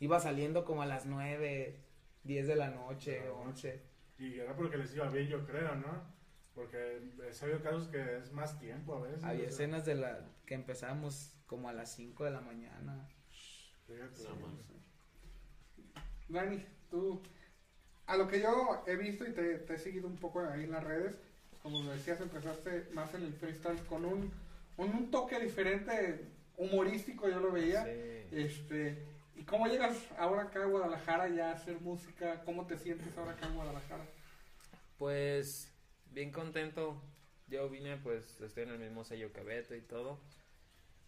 [0.00, 1.76] iba saliendo como a las nueve,
[2.22, 3.82] diez de la noche, De la once.
[4.18, 6.02] y era porque les iba bien, yo creo, ¿no?
[6.54, 9.22] Porque he sabido casos que es más tiempo a veces.
[9.24, 13.06] Había o sea, escenas de la que empezábamos como a las cinco de la mañana.
[13.86, 14.22] fíjate.
[16.28, 17.20] Dani, tú,
[18.06, 20.70] a lo que yo he visto y te, te he seguido un poco ahí en
[20.70, 21.18] las redes,
[21.64, 24.30] como lo decías, empezaste más en el freestyle con un,
[24.76, 26.20] un toque diferente,
[26.58, 27.84] humorístico, yo lo veía.
[27.84, 28.36] Sí.
[28.36, 29.02] Este,
[29.34, 32.42] ¿y cómo llegas ahora acá a Guadalajara ya a hacer música?
[32.44, 34.04] ¿Cómo te sientes ahora acá en Guadalajara?
[34.98, 35.72] Pues
[36.10, 37.00] bien contento.
[37.46, 40.20] Yo vine, pues estoy en el mismo sello que Beto y todo.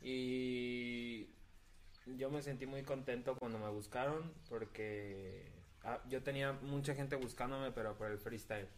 [0.01, 1.35] Y
[2.07, 5.53] yo me sentí muy contento cuando me buscaron porque
[5.85, 8.69] ah, yo tenía mucha gente buscándome, pero por el freestyle.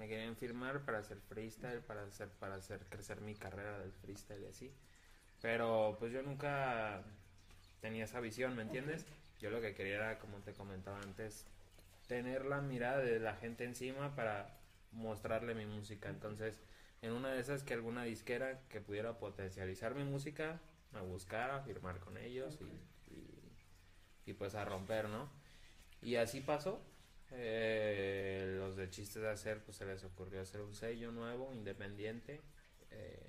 [0.00, 4.42] Me querían firmar para hacer freestyle, para hacer, para hacer crecer mi carrera del freestyle
[4.44, 4.72] y así.
[5.42, 7.02] Pero pues yo nunca
[7.82, 9.04] tenía esa visión, ¿me entiendes?
[9.40, 11.44] Yo lo que quería era, como te comentaba antes,
[12.08, 14.48] tener la mirada de la gente encima para
[14.92, 16.08] mostrarle mi música.
[16.08, 16.62] Entonces,
[17.02, 20.60] en una de esas que alguna disquera que pudiera potencializar mi música,
[20.94, 25.28] me buscara, firmar con ellos y, y, y pues a romper, ¿no?
[26.00, 26.80] Y así pasó.
[27.32, 32.40] Eh, los de chistes de hacer, pues se les ocurrió hacer un sello nuevo, independiente.
[32.90, 33.26] eh,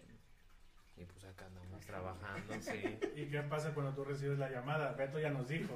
[0.98, 2.72] y pues acá andamos trabajando, sí.
[3.16, 4.92] ¿Y qué pasa cuando tú recibes la llamada?
[4.94, 5.76] Beto ya nos dijo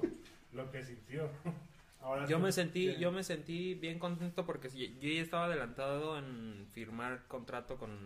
[0.54, 1.30] lo que sintió.
[2.02, 6.18] Ahora Yo tú- me sentí, yo me sentí bien contento porque yo ya estaba adelantado
[6.20, 7.98] en firmar contrato con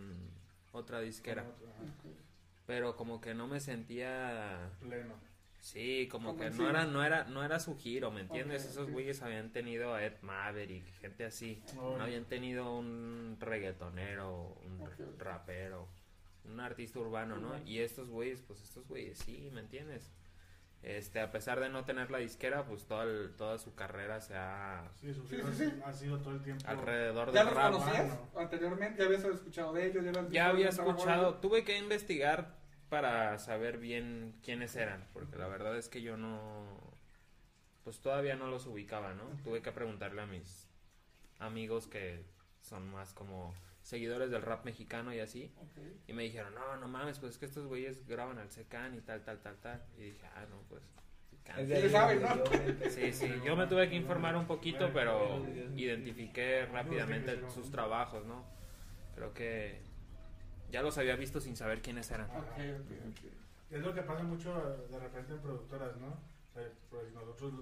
[0.72, 1.44] otra disquera,
[2.66, 5.14] pero como que no me sentía Pleno.
[5.60, 8.64] Sí, como Como que no era, no era, no era su giro, ¿me entiendes?
[8.64, 8.92] Esos ok.
[8.92, 11.62] güeyes habían tenido a Ed Maverick, gente así.
[11.78, 14.80] Oh, No habían tenido un reggaetonero, un
[15.18, 15.86] rapero,
[16.46, 17.58] un artista urbano, ¿no?
[17.66, 20.10] Y estos güeyes, pues estos güeyes sí, ¿me entiendes?
[20.82, 24.34] Este, a pesar de no tener la disquera, pues toda, el- toda su carrera se
[24.34, 25.72] ha Sí, su Sí, sí, sí.
[25.84, 26.64] ha sido todo el tiempo.
[26.66, 27.72] alrededor ¿Ya del los rap.
[27.74, 28.28] conocías mano.
[28.34, 28.98] anteriormente?
[28.98, 30.02] ¿Ya habías escuchado de ellos?
[30.04, 32.58] ¿Ya, habías Ya había escuchado, tuve que investigar
[32.90, 36.76] para saber bien quiénes eran, porque la verdad es que yo no,
[37.84, 39.24] pues todavía no los ubicaba, ¿no?
[39.44, 40.68] Tuve que preguntarle a mis
[41.38, 42.24] amigos que
[42.60, 45.82] son más como seguidores del rap mexicano y así, Ok.
[46.08, 49.00] y me dijeron, no, no mames, pues es que estos güeyes graban al Secan y
[49.00, 50.82] tal, tal, tal, tal, y dije, ah, no, pues...
[52.90, 58.44] Sí, sí, yo me tuve que informar un poquito, pero identifiqué rápidamente sus trabajos, ¿no?
[59.16, 59.80] Creo que
[60.70, 62.28] ya los había visto sin saber quiénes eran.
[62.30, 63.32] Ok, ok, ok.
[63.70, 64.52] Es lo que pasa mucho
[64.90, 66.16] de repente en productoras, ¿no?
[66.90, 67.54] Pues nosotros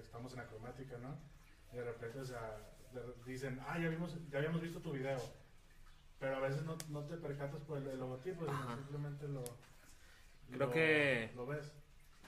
[0.00, 1.18] estamos en la cromática, ¿no?
[1.72, 2.56] Y de repente, o sea,
[3.26, 5.18] dicen, ah, ya, vimos, ya habíamos visto tu video.
[6.20, 9.42] Pero a veces no, no te percatas por el, el logotipo, sino simplemente lo.
[10.48, 11.72] Creo lo- que- Lo ves.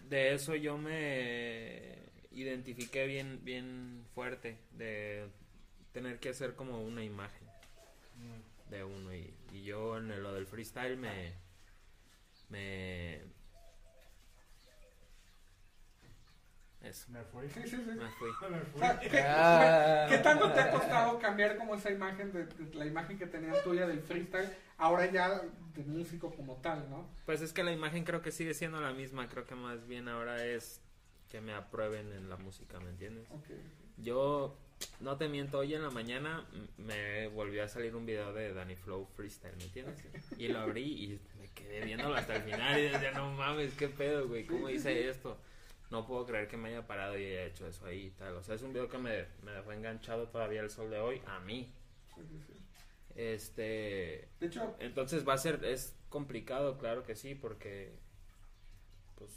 [0.09, 1.99] De eso yo me
[2.33, 5.29] identifiqué bien, bien fuerte, de
[5.93, 7.45] tener que hacer como una imagen
[8.17, 8.41] Mm.
[8.75, 9.15] De uno.
[9.15, 11.35] Y, y yo en lo del freestyle me...
[12.49, 13.23] me
[16.83, 17.49] eso, Me fui.
[17.49, 17.77] Sí, sí, sí.
[17.93, 18.29] me fui.
[18.51, 18.79] Me O fui.
[18.81, 20.07] sea, ¿qué, Ah.
[20.11, 23.63] qué tanto te ha costado cambiar como esa imagen, de, de la imagen que tenías
[23.65, 25.41] tuya del freestyle, ahora ya
[25.75, 27.09] de músico como tal, ¿no?
[27.25, 30.09] Pues es que la imagen creo que sigue siendo la misma, creo que más bien
[30.09, 30.83] ahora es
[31.31, 33.29] que me aprueben en la música, ¿me entiendes?
[33.31, 33.47] Ok.
[33.97, 34.59] Yo,
[35.01, 36.45] no te miento, hoy en la mañana
[36.79, 39.99] me volvió a salir un video de Danny Flow Freestyle, ¿me entiendes?
[40.39, 43.89] Y lo abrí y me quedé viéndolo hasta el final y decía, no mames, qué
[43.89, 45.39] pedo, güey, ¿cómo hice esto?
[45.91, 48.35] No puedo creer que me haya parado y haya hecho eso ahí y tal.
[48.37, 51.23] O sea, es un video que me, me dejó enganchado todavía el sol de hoy,
[51.27, 51.73] a mí.
[53.15, 57.93] Este, De hecho, entonces va a ser, es complicado, claro que sí, porque,
[59.17, 59.31] pues,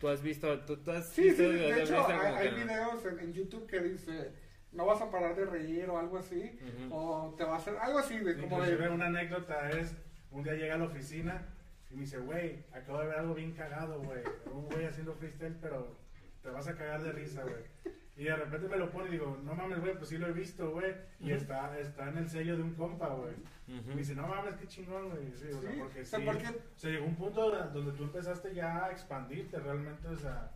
[0.00, 2.50] tú has visto, tú, tú has sí, visto sí, de hecho hay, como hay que
[2.50, 2.56] no.
[2.56, 4.32] videos en, en YouTube que dice,
[4.72, 6.58] no vas a parar de reír o algo así,
[6.90, 8.90] o te va a hacer algo así, de como Inclusive de...
[8.90, 9.94] una anécdota es,
[10.30, 11.46] un día llega a la oficina
[11.90, 14.20] y me dice, güey, acabo de ver algo bien cagado, güey.
[14.52, 15.96] Un güey haciendo freestyle, pero
[16.42, 17.94] te vas a cagar de risa, güey.
[18.18, 20.32] Y de repente me lo pone y digo, no mames, güey, pues sí lo he
[20.32, 20.92] visto, güey.
[21.20, 21.34] Y Ujú.
[21.40, 23.32] está, está en el sello de un compa, güey.
[23.34, 23.90] Ujú.
[23.90, 25.30] Y me dice, no mames, qué chingón, güey.
[25.36, 26.24] Sí, o sea, Sí, porque o sea, sí.
[26.26, 30.50] porque- O sea, llegó un punto donde tú empezaste ya a expandirte realmente, o sea,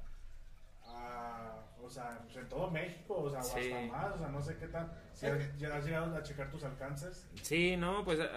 [0.85, 3.73] a- o sea, pues en todo México, o sea, o Sí.
[3.73, 4.93] hasta más, o sea, no sé qué tal.
[5.13, 7.29] Si has, ya has llegado a checar tus alcances.
[7.43, 8.29] Sí, no, pues eh,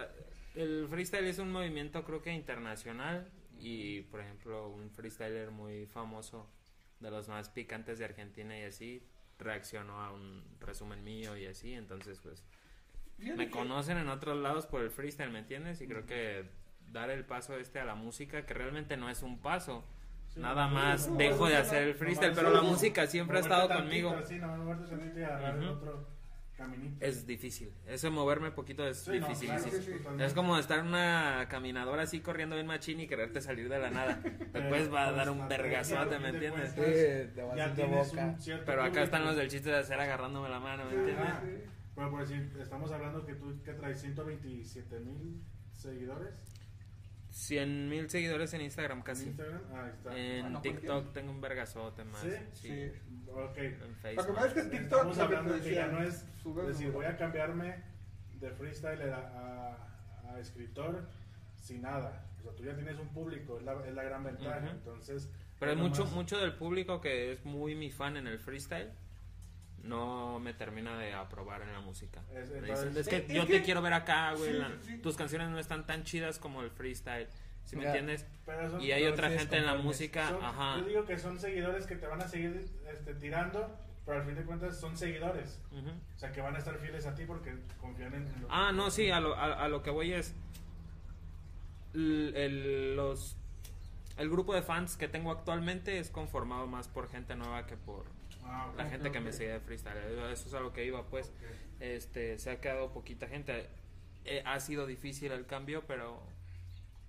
[0.56, 6.50] el freestyle es un movimiento creo que internacional y por ejemplo un freestyler muy famoso
[7.00, 9.06] de los más picantes de Argentina y así
[9.40, 12.44] reaccionó a un resumen mío y así, entonces pues
[13.18, 15.82] fíjate me que- conocen en otros lados por el freestyle, ¿me entiendes?
[15.82, 16.46] Y creo que
[16.92, 19.84] dar el paso este a la música que realmente no es un paso,
[20.28, 23.38] Sí, nada más no, dejo no, de hacer el freestyle, no, pero la música siempre
[23.38, 24.28] ha estado tantito, conmigo.
[24.28, 26.08] Sí, no, otro
[26.56, 27.06] caminito.
[27.06, 29.48] Es difícil, eso de moverme poquito es Sí, no, difícil.
[29.50, 29.92] claro, sí, sí.
[29.92, 30.26] totalmente.
[30.26, 33.92] Es como estar en una caminadora así corriendo bien machín y quererte salir de la
[33.92, 34.22] nada.
[34.54, 36.74] Después va a dar un vergazote, ¿me entiendes?
[36.76, 38.26] Te vas ya tienes boca.
[38.26, 40.98] un cierto Pero acá están los del chiste de hacer agarrándome la mano, ¿me Sí,
[40.98, 41.28] entiendes?
[41.44, 41.70] Sí.
[41.96, 45.42] Bueno, por decir, estamos hablando que tú que traes 127 mil
[45.72, 46.34] seguidores
[47.36, 49.26] 100 mil seguidores en Instagram en casi.
[49.28, 49.62] Instagram.
[49.74, 50.18] Ah, ahí está.
[50.18, 52.22] En Bueno, TikTok tengo un vergazote más.
[52.22, 52.30] ¿Sí?
[52.54, 52.68] Sí.
[52.70, 52.92] Sí.
[53.30, 53.58] Ok.
[53.58, 54.36] En Lo que Facebook.
[54.36, 57.06] pasa es que TikTok, Estamos que hablando que decía, ya no es subes decir, voy
[57.06, 57.84] a cambiarme
[58.40, 61.08] de freestyler a, a- a escritor
[61.58, 62.26] sin nada.
[62.40, 64.60] O sea, tú ya tienes un público, es la, es la gran ventaja.
[64.60, 64.70] Ujú.
[64.70, 68.40] Entonces, Pero hay mucho, más- mucho del público que es muy mi fan en el
[68.40, 68.92] freestyle.
[69.86, 72.22] No me termina de aprobar en la música.
[72.34, 74.52] Es- Me entonces- dicen, es que Es- es yo que- te quiero ver acá, güey.
[74.52, 74.98] Sí, la- sí, sí.
[74.98, 77.28] Tus canciones no están tan chidas como el freestyle.
[77.66, 78.26] ¿Sí me entiendes?
[78.46, 80.78] Son- Y hay otra sí gente en la música, Son- ajá.
[80.80, 84.36] Yo digo que son seguidores que te van a seguir este, tirando, pero al fin
[84.36, 85.60] de cuentas son seguidores.
[85.72, 85.90] Ujú.
[85.90, 88.68] O sea, que van a estar fieles a ti porque confían en, en lo Ah,
[88.70, 90.34] que- no, sí, a lo, a, a lo que voy es.
[91.94, 93.36] l- El, los,
[94.18, 98.06] el grupo de fans que tengo actualmente es conformado más por gente nueva que por
[98.46, 99.36] Ah, la gente que me ok.
[99.36, 99.98] sigue de freestyle.
[100.32, 101.32] Eso es a lo que iba, pues.
[101.80, 103.70] Este, se ha quedado poquita gente.
[104.26, 106.22] Eh, ha sido difícil el cambio, pero,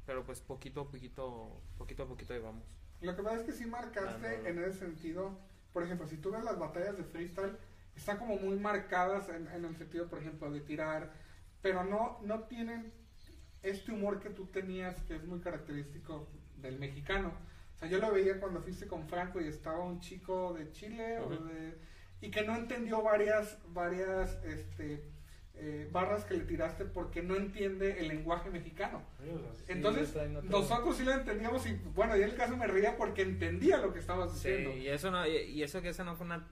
[0.06, 2.64] pero pues poquito a poquito, poquito a poquito ahí vamos.
[3.00, 4.48] Lo que pasa es que sí marcaste Ah, no.
[4.48, 5.38] en ese sentido,
[5.72, 7.56] por ejemplo, si tú ves las batallas de freestyle,
[7.94, 11.12] están como muy marcadas en, en el sentido, por ejemplo, de tirar,
[11.62, 12.92] pero no, no tienen
[13.62, 17.32] este humor que tú tenías, que es muy característico del mexicano.
[17.76, 21.18] O sea, yo lo veía cuando fuiste con Franco y estaba un chico de Chile
[21.18, 21.44] o Ujú.
[21.44, 21.74] de-
[22.22, 25.04] y que no entendió varias, varias este,
[25.58, 29.02] eh, barras que le tiraste porque no entiende el lenguaje mexicano.
[29.22, 29.64] Sí, o sea, sí.
[29.68, 32.96] Entonces, en otro- nosotros sí lo entendíamos y bueno, yo en el caso me reía
[32.96, 34.76] porque entendía lo que estabas Sí, diciendo.
[34.76, 36.46] y eso no, y, eso que esa no fue una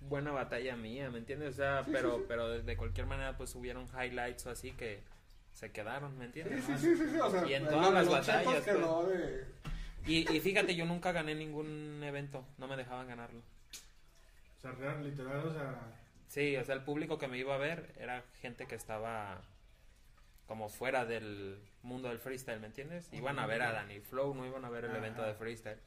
[0.00, 1.50] buena batalla mía, ¿me entiendes?
[1.54, 2.24] O sea, Sí, pero, sí, sí.
[2.28, 5.00] pero de, de cualquier manera pues hubieron highlights o así que
[5.52, 6.64] se quedaron, ¿me Sí, entiendes?
[6.64, 9.46] sí, sí, sí, sí, o sea, Y en todas las batallas, pues.
[10.06, 13.40] Y, y fíjate, yo nunca gané ningún evento, no me dejaban ganarlo.
[13.40, 15.76] O sea, real, literal, o sea,
[16.28, 19.42] Sí, o sea, el público que me iba a ver era gente que estaba
[20.46, 23.12] como fuera del mundo del freestyle, ¿me entiendes?
[23.12, 24.98] Iban a ver a Danny Flow, no iban a ver el Ajá.
[24.98, 25.78] evento de freestyle.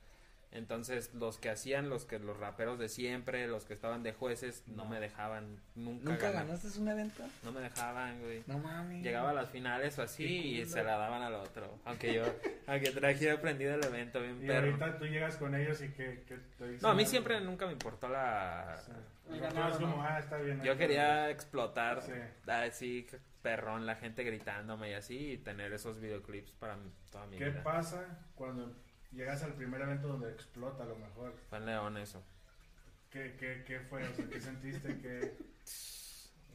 [0.56, 4.64] Entonces, los que hacían, los que los raperos de siempre, los que estaban de jueces,
[4.68, 6.48] no me dejaban nunca, ¿Nunca ganar.
[6.48, 7.24] ganaste un evento?
[7.44, 8.44] No me dejaban, güey.
[8.48, 9.04] No mames.
[9.04, 11.78] Llegaba a las finales o así Qué y se la daban al otro.
[11.86, 12.24] Aunque yo,
[12.68, 14.68] aunque trajera aprendido el evento bien y perro.
[14.70, 17.10] ahorita tú llegas con ellos y que, que te dicen No, a mí algo.
[17.12, 18.78] siempre nunca me importó la...
[18.80, 18.96] O sea,
[19.30, 20.02] El tú ganado, eres como, ¿no?
[20.04, 20.62] ah, está bien.
[20.64, 22.12] Yo quería explotar Sí.
[22.50, 23.08] así
[23.42, 27.50] perrón, la gente gritándome y así y tener esos videoclips para mi- toda mi ¿Qué
[27.50, 27.62] vida.
[27.64, 28.04] pasa
[28.36, 28.74] cuando
[29.16, 31.34] llegas al primer evento donde explota a lo mejor?
[31.50, 32.24] Fue en León eso.
[33.10, 34.04] ¿Qué, qué, qué fue?
[34.08, 34.98] O sea, ¿qué sentiste?
[35.00, 35.34] ¿Qué,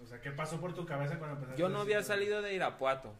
[0.02, 2.54] o sea, ¿qué pasó por tu cabeza cuando empezaste Yo no había decir- salido de
[2.54, 3.14] Irapuato,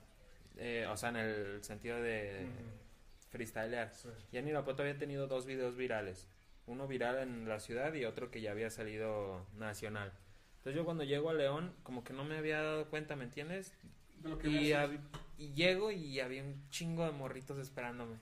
[0.56, 3.30] eh, o sea, en el sentido de Ujú.
[3.30, 3.92] freestylear.
[3.94, 4.08] Sí.
[4.32, 6.28] Ya en Irapuato había tenido dos videos virales.
[6.66, 10.12] Uno viral en la ciudad y otro que ya había salido nacional.
[10.58, 13.74] Entonces yo cuando llego a León, como que no me había dado cuenta, ¿me entiendes?
[14.18, 14.90] de lo que Y, me haces.
[15.00, 15.00] hab-
[15.38, 18.18] y llego y había un chingo de morritos esperándome.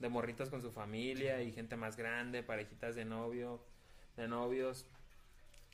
[0.00, 3.62] De morritos con su familia y gente más grande, parejitas de novio,
[4.16, 4.86] de novios.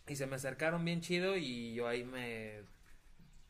[0.08, 2.60] Y se me acercaron bien chido y yo ahí me...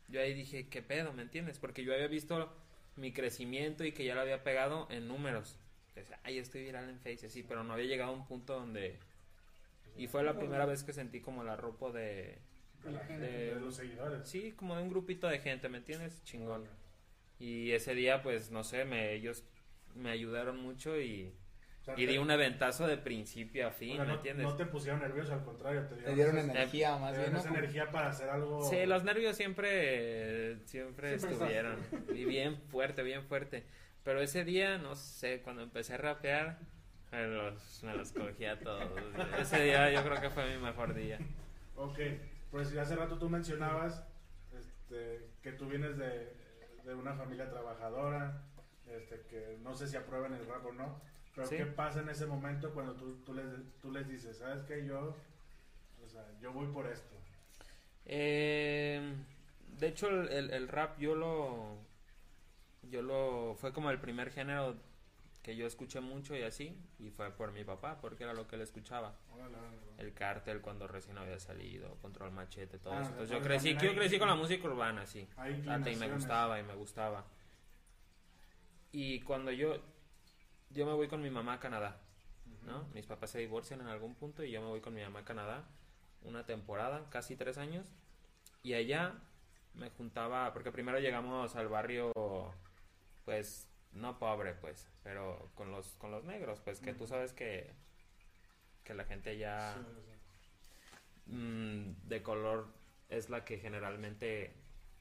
[0.09, 1.13] Yo ahí dije, ¿qué pedo?
[1.13, 1.59] ¿Me entiendes?
[1.59, 2.55] Porque yo había visto
[2.95, 5.59] mi crecimiento y que ya lo había pegado en números.
[5.95, 8.99] Decía, ay, estoy viral en Face, sí, pero no había llegado a un punto donde...
[9.97, 12.39] Y fue la primera vez que sentí como la ropa de...
[12.85, 14.29] De, la gente, de- de los seguidores.
[14.29, 16.23] Sí, como de un grupito de gente, ¿me entiendes?
[16.25, 16.65] Chingón.
[17.41, 19.43] Y ese día, pues, no sé, me, ellos
[19.97, 21.33] me ayudaron mucho y,
[21.81, 24.15] O sea, y te- di un aventazo de principio a o fin, sea, ¿me no,
[24.17, 24.47] entiendes?
[24.47, 27.37] no te pusieron nervioso, al contrario, te dieron, Te dieron esas- energía, más te bien.
[27.37, 28.63] esa Como- energía para hacer algo.
[28.69, 31.79] Sí, los nervios siempre, siempre, Siempre estuvieron.
[32.15, 33.65] Y bien fuerte, bien fuerte.
[34.05, 36.59] Pero ese día, no sé, cuando empecé a rapear,
[37.13, 38.91] me los, me los cogí a todos.
[39.39, 41.19] Ese día yo creo que fue mi mejor día.
[41.77, 41.99] Ok,
[42.51, 44.05] pues hace rato tú mencionabas
[44.57, 46.33] este, que tú vienes de,
[46.85, 48.43] de una familia trabajadora,
[48.87, 51.01] este, que no sé si aprueban el rap o no,
[51.35, 51.57] pero Sí.
[51.57, 53.45] ¿qué pasa en ese momento cuando tú, tú, les,
[53.81, 55.15] tú les dices, sabes que yo,
[56.05, 57.15] o sea, yo voy por esto?
[58.07, 59.15] Eh,
[59.79, 61.77] de hecho, el, el- el rap yo lo,
[62.83, 64.77] yo lo, fue como el primer género
[65.43, 68.57] que yo escuché mucho y así, y fue por mi papá, porque era lo que
[68.57, 69.15] él escuchaba.
[69.99, 73.11] El cártel cuando recién había salido, Control Machete, todo Ah, eso.
[73.13, 75.27] Entonces yo crecí, yo crecí con la música urbana, sí.
[75.65, 77.25] Y me gustaba, y me gustaba.
[78.93, 79.77] Y cuando yo,
[80.71, 82.01] yo me voy con mi mamá a Canadá,
[82.65, 82.85] ¿no?
[82.95, 85.25] Mis papás se divorcian en algún punto y yo me voy con mi mamá a
[85.25, 85.65] Canadá
[86.23, 87.87] una temporada, casi tres años.
[88.63, 89.15] Y allá
[89.75, 92.13] me juntaba, porque primero llegamos al barrio,
[93.25, 97.73] pues, no pobre, pues, pero con los, con los negros, pues, que tú sabes que,
[98.85, 99.81] que la gente ya Sí,
[101.27, 101.33] sí.
[101.33, 102.69] mm, de color
[103.09, 104.53] es la que generalmente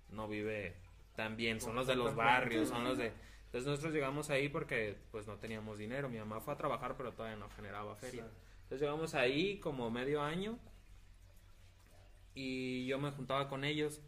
[0.09, 0.75] no vive
[1.15, 1.59] tan bien.
[1.59, 3.11] Son los de los barrios, son los de...
[3.55, 6.09] Entonces nosotros llegamos ahí porque pues no teníamos dinero.
[6.09, 8.23] Mi mamá fue a trabajar pero todavía no generaba feria.
[8.23, 8.29] Sí.
[8.63, 10.59] Entonces llegamos ahí como medio año
[12.33, 14.01] y yo me juntaba con ellos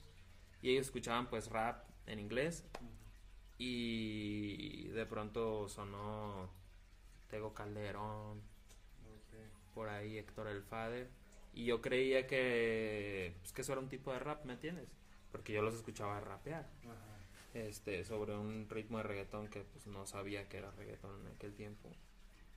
[0.62, 2.66] y ellos escuchaban pues rap en inglés
[3.58, 6.50] y de pronto sonó
[7.30, 8.42] Tego Calderón,
[9.74, 11.08] por ahí Héctor El Fader
[11.54, 14.90] y yo creía que pues, que eso era un tipo de rap, ¿me entiendes?
[15.32, 17.17] Porque yo los escuchaba rapear Ajá.
[17.58, 21.54] Este sobre un ritmo de reggaetón que pues no sabía que era reggaetón en aquel
[21.54, 21.90] tiempo.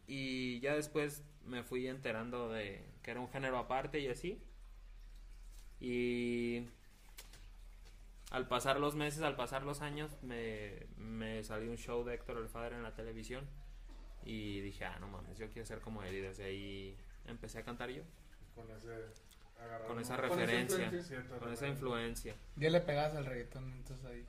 [0.06, 4.42] Y ya después me fui enterando de que era un género aparte y así.
[5.80, 6.66] Y
[8.30, 12.38] al pasar los meses, al pasar los años, me, me salió un show de Héctor
[12.38, 13.46] El Fader en la televisión.
[14.24, 16.14] Y dije, ah, no mames, yo quiero ser como él.
[16.14, 18.02] Y desde ahí empecé a cantar yo.
[18.54, 18.88] Con ese
[19.86, 20.90] Con esa referencia,
[21.38, 22.36] con esa influencia.
[22.56, 24.26] Ya le pegabas al reggaetón, entonces ahí.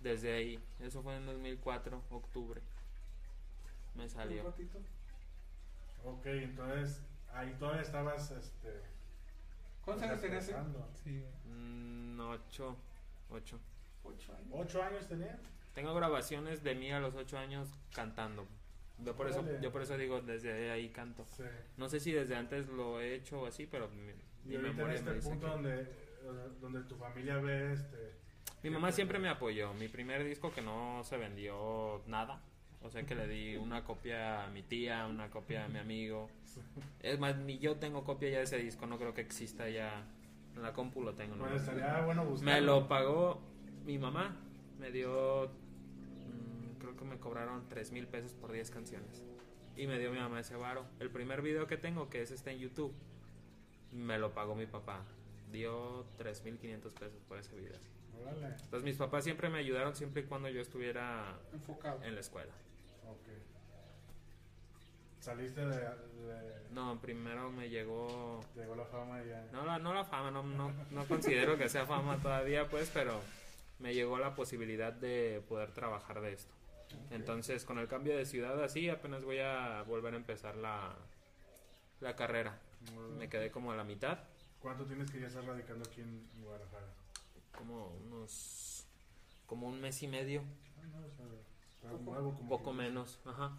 [0.00, 0.58] Desde ahí.
[0.80, 2.60] Eso fue en 2004, octubre.
[3.94, 4.44] Me Un salió.
[4.44, 4.78] ratito.
[6.04, 8.80] Ok, entonces ahí todavía estabas, este...
[9.84, 10.48] ¿Cuántos años tenías?
[10.48, 10.56] eh?
[11.04, 12.76] Sí, Mm, ocho.
[13.30, 13.58] Ocho.
[14.04, 14.48] Ocho años.
[14.52, 15.38] ¿Ocho años tenía?
[15.74, 18.46] Tengo grabaciones de mí a los ocho años cantando.
[18.98, 21.26] Yo por eso, yo por eso digo, desde ahí canto.
[21.30, 21.44] Sí.
[21.76, 24.02] No sé si desde antes lo he hecho o así, pero mi,
[24.44, 27.36] mi Y ahorita en memoria este me dice punto que- donde, sea, donde tu familia
[27.38, 28.19] ve este...
[28.62, 29.72] Mi mamá siempre me apoyó.
[29.74, 32.42] Mi primer disco que no se vendió nada.
[32.82, 36.30] O sea que le di una copia a mi tía, una copia a mi amigo.
[37.00, 40.04] Es más, ni yo tengo copia ya de ese disco, no creo que exista ya.
[40.56, 41.36] En la compu lo tengo.
[41.36, 41.44] ¿no?
[41.46, 42.54] Pues estaría bueno buscar.
[42.54, 43.40] Me lo pagó
[43.84, 44.36] mi mamá.
[44.78, 45.46] Me dio.
[45.46, 49.24] mm, creo que me cobraron 3 mil pesos por 10 canciones.
[49.76, 50.84] Y me dio mi mamá ese varo.
[50.98, 52.92] El primer video que tengo, que es este en YouTube,
[53.92, 55.04] me lo pagó mi papá.
[55.52, 57.78] Dio 3.500 pesos por ese video.
[58.22, 58.46] Órale.
[58.46, 62.02] Entonces mis papás siempre me ayudaron siempre y cuando yo estuviera Enfocado.
[62.02, 62.52] en la escuela.
[63.08, 63.28] Ok.
[65.20, 65.76] Saliste de...
[65.76, 68.40] de No, primero me llegó...
[68.56, 69.46] llegó la fama y ya...
[69.52, 73.20] No la, no la fama, no, no, no considero que sea fama todavía, pues, pero
[73.78, 76.52] me llegó la posibilidad de poder trabajar de esto.
[77.10, 80.94] Entonces, con el cambio de ciudad así, apenas voy a volver a empezar la,
[82.00, 82.58] la carrera.
[83.18, 84.18] Me quedé como a la mitad,
[84.60, 86.86] ¿Cuánto tienes que ya estar radicando aquí en Guadalajara?
[87.56, 88.86] Como unos...
[89.46, 90.42] como un mes y medio,
[90.82, 91.10] Ah, no, o
[91.80, 93.56] sea, como poco menos, ajá.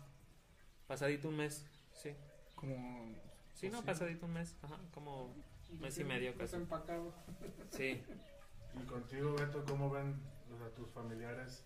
[0.88, 2.16] Pasadito un mes, sí.
[2.56, 3.16] Como
[3.54, 3.86] Sí, no, Sí.
[3.86, 5.34] pasadito un mes, ajá, como
[5.80, 6.54] mes y medio casi.
[6.54, 7.14] Desempacado.
[7.70, 8.02] Sí,
[8.74, 10.16] Y contigo, Beto, ¿cómo ven
[10.54, 11.64] o sea, tus familiares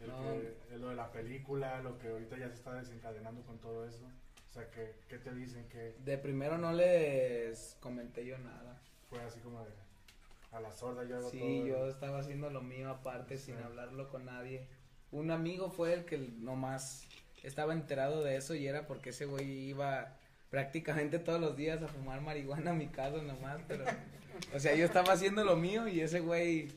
[0.00, 0.18] el No.
[0.22, 4.04] que, lo de la película, lo que ahorita ya se está desencadenando con todo eso?
[4.50, 5.66] O sea, ¿qué, qué te dicen?
[5.70, 8.80] que de primero no les comenté yo nada.
[9.08, 9.70] fue así como de
[10.52, 11.66] a la sorda yo hago Sí, todo?
[11.66, 13.62] yo estaba haciendo lo mío aparte sin Sí.
[13.62, 14.66] hablarlo con nadie.
[15.10, 17.06] Un amigo fue el que nomás
[17.42, 20.16] estaba enterado de eso y era porque ese güey iba
[20.50, 23.84] prácticamente todos los días a fumar marihuana a mi casa nomás, pero
[24.54, 26.68] o sea, yo estaba haciendo lo mío y ese güey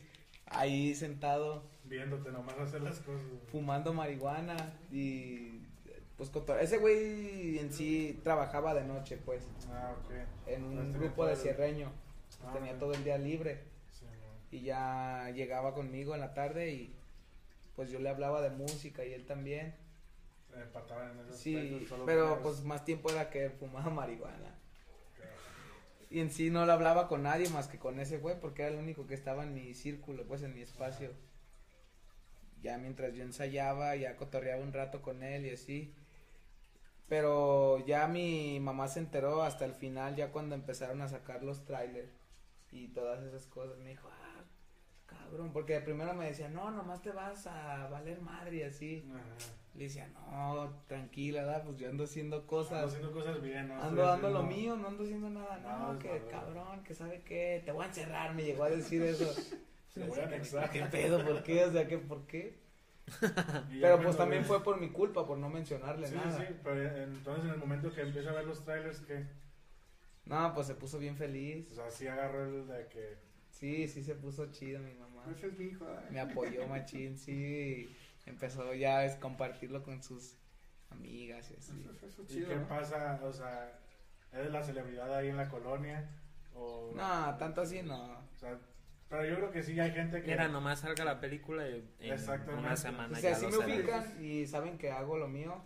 [0.47, 3.25] ahí sentado Viéndote nomás hacer las cosas.
[3.51, 4.55] fumando marihuana
[4.91, 5.59] y
[6.17, 10.13] pues ese güey en sí trabajaba de noche pues Ah, ok.
[10.47, 11.91] en un grupo de cierreño,
[12.45, 13.63] Ah, tenía todo el día libre.
[13.91, 14.05] Sí,
[14.51, 16.95] y ya llegaba conmigo en la tarde y
[17.75, 19.75] pues yo le hablaba de música y él también.
[20.55, 24.55] Empataban en esos Sí, pero pues más tiempo era que fumaba marihuana.
[26.09, 28.71] Y en sí no le hablaba con nadie más que con ese güey porque era
[28.71, 31.11] el único que estaba en mi círculo, pues en mi espacio.
[32.61, 35.93] Ya mientras yo ensayaba, ya cotorreaba un rato con él y así.
[37.09, 41.65] Pero ya mi mamá se enteró hasta el final, ya cuando empezaron a sacar los
[41.65, 42.24] trailers
[42.75, 43.77] y todas esas cosas.
[43.79, 44.43] Me dijo, ah,
[45.05, 49.05] cabrón, porque primero me decía, no, nomás te vas a valer madre y así.
[49.11, 49.23] Ajá.
[49.75, 51.63] Le decía, no, tranquila, ¿verdad?
[51.65, 52.85] pues yo ando haciendo Ando cosas.
[52.85, 53.81] haciendo cosas bien, ¿no?
[53.81, 55.57] Ando dando lo mío, no ando haciendo nada.
[55.59, 59.01] No, No, que cabrón, que sabe qué, te voy a encerrar, me llegó a decir
[59.01, 59.25] eso.
[59.93, 60.69] Te voy a anexar.
[60.71, 61.23] ¿Qué pedo?
[61.25, 61.63] ¿Por qué?
[61.65, 62.57] O sea, ¿qué, ¿por qué?
[63.81, 66.37] Pero pues también ves- fue por mi culpa, por no mencionarle Sí, nada.
[66.39, 69.25] sí, pero entonces en el momento que empieza a ver los trailers, que
[70.25, 71.71] No, pues se puso bien feliz.
[71.71, 73.17] O sea, sí agarró el de que.
[73.51, 75.23] Sí, sí se puso chido mi mamá.
[75.31, 75.85] Ese es mi hijo.
[75.89, 76.07] ¿eh?
[76.11, 77.89] Me apoyó machín, sí.
[78.25, 80.37] Empezó ya a compartirlo con sus
[80.89, 81.71] amigas y así.
[81.95, 82.49] Eso, eso es ¿Y chido.
[82.49, 82.67] qué ¿no?
[82.67, 83.19] pasa?
[83.23, 83.79] O sea,
[84.33, 86.09] ¿eres la celebridad ahí en la colonia?
[86.53, 88.13] O, No, tanto así no.
[88.19, 88.57] o sea,
[89.09, 90.31] pero yo creo que sí hay gente que.
[90.31, 92.59] Mira, nomás salga la película y en Exactamente.
[92.65, 95.61] una semana O sea, ya sí lo me ubican y saben que hago lo mío.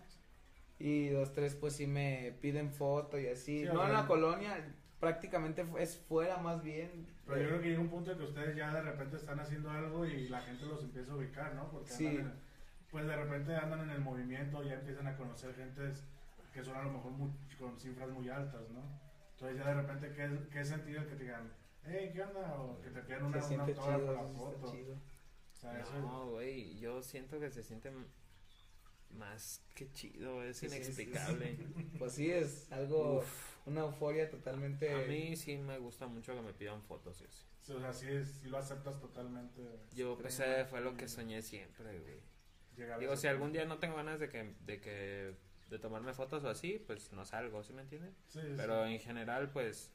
[0.80, 3.60] Y dos, tres, pues sí me piden foto y así.
[3.60, 4.66] Sí, no en la colonia,
[5.00, 7.06] prácticamente es fuera más bien.
[7.28, 9.70] Pero yo creo que llega un punto en que ustedes ya de repente están haciendo
[9.70, 11.70] algo y la gente los empieza a ubicar, ¿no?
[11.70, 12.08] Porque Sí.
[12.08, 12.50] andan en-
[12.90, 16.04] pues de repente andan en el movimiento, ya empiezan a conocer gentes
[16.54, 18.82] que son a lo mejor muy- con cifras muy altas, ¿no?
[19.34, 21.52] Entonces ya de repente, ¿qué, qué sentido que te digan,
[21.86, 22.60] hey, ¿qué onda?
[22.60, 24.72] O que te pidan una, una chido, la foto.
[24.72, 24.94] chido.
[24.94, 27.92] O sea, eso No, güey, yo siento que se siente
[29.12, 31.58] más que chido, es Sí, sí, sí, inexplicable.
[31.98, 33.68] Pues sí, es algo, Uf.
[33.68, 34.92] una euforia totalmente.
[34.94, 37.44] A mí sí me gusta mucho que me pidan fotos y así.
[37.62, 39.62] Sí, o sea, sí, es- sí lo aceptas totalmente.
[39.94, 40.54] Yo, pues, Extremo.
[40.62, 42.20] ese fue lo que soñé siempre, güey.
[42.78, 45.36] llegar Digo, si algún día no tengo ganas de que, de que,
[45.70, 48.16] de tomarme fotos o así, pues no salgo, ¿sí me entiendes?
[48.28, 48.54] Sí, sí.
[48.56, 49.92] Pero en general, pues,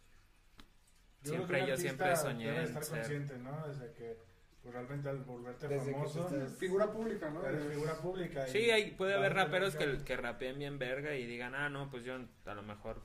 [1.22, 3.66] Yo siempre- yo siempre soñé debe en estar ser- consciente, ¿no?
[3.66, 4.18] Desde que
[4.64, 7.44] pues, realmente al volverte Desde que famoso, estás- Figura pública, ¿no?
[7.46, 8.48] eres figura pública.
[8.48, 11.90] y sí, hay, puede haber raperos que, que rapeen bien verga y digan, ah, no,
[11.90, 12.14] pues yo
[12.46, 13.02] a lo mejor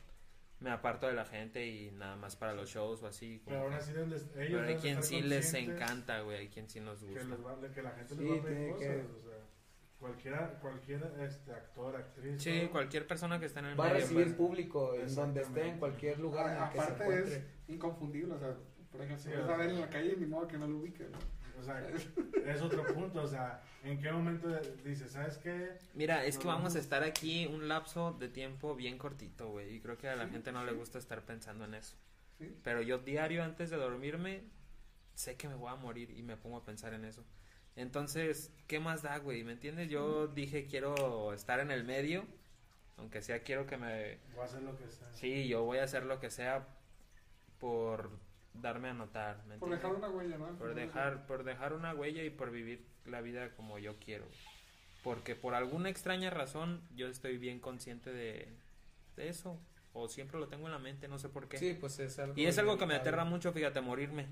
[0.61, 3.41] me aparto de la gente y nada más para los shows o así.
[3.45, 6.79] Pero aún que- así, ellos Pero hay quien sí les encanta, güey, hay quien sí
[6.79, 7.23] nos Que, gusta.
[7.27, 8.87] les va- que la gente Sí, les va a pedir cosas.
[8.87, 9.39] que- O sea,
[9.99, 12.41] cualquiera, cualquier este, actor, actriz.
[12.41, 15.13] Sí, todo, cualquier persona que esté en el Va a medio, recibir pues, público en
[15.13, 17.35] donde esté, en cualquier lugar en el que se Aparte encuentre.
[17.35, 18.55] es inconfundible, o sea,
[18.91, 20.77] por ejemplo, Sí, si vas a ver en la calle, ni modo que no lo
[20.77, 21.09] ubiques.
[21.09, 21.17] ¿no?
[21.59, 21.87] O sea,
[22.45, 23.21] es otro punto.
[23.21, 24.47] O sea, ¿en qué momento
[24.83, 25.77] dices, ¿sabes qué?
[25.93, 29.75] Mira, es que vamos a estar aquí un lapso de tiempo bien cortito, güey.
[29.75, 31.95] Y creo que a la Sí, gente no le gusta estar pensando en eso.
[32.37, 32.55] Sí.
[32.63, 34.43] Pero yo diario antes de dormirme,
[35.13, 37.25] sé que me voy a morir y me pongo a pensar en eso.
[37.75, 39.43] Entonces, ¿qué más da, güey?
[39.43, 39.89] ¿Me entiendes?
[39.89, 42.25] Yo dije quiero estar en el medio,
[42.97, 44.17] aunque sea quiero que me...
[44.33, 45.13] Voy a hacer lo que sea.
[45.13, 46.67] Sí, yo voy a hacer lo que sea
[47.59, 48.09] por
[48.53, 49.81] darme a notar, ¿me Por entiendes?
[49.81, 50.57] dejar una huella, ¿no?
[50.57, 54.25] por dejar por dejar una huella y por vivir la vida como yo quiero
[55.03, 58.49] porque por alguna extraña razón yo estoy bien consciente de,
[59.15, 59.59] de eso
[59.93, 62.33] o siempre lo tengo en la mente no sé por qué Sí, pues es algo.
[62.35, 64.27] y es algo que me aterra mucho fíjate morirme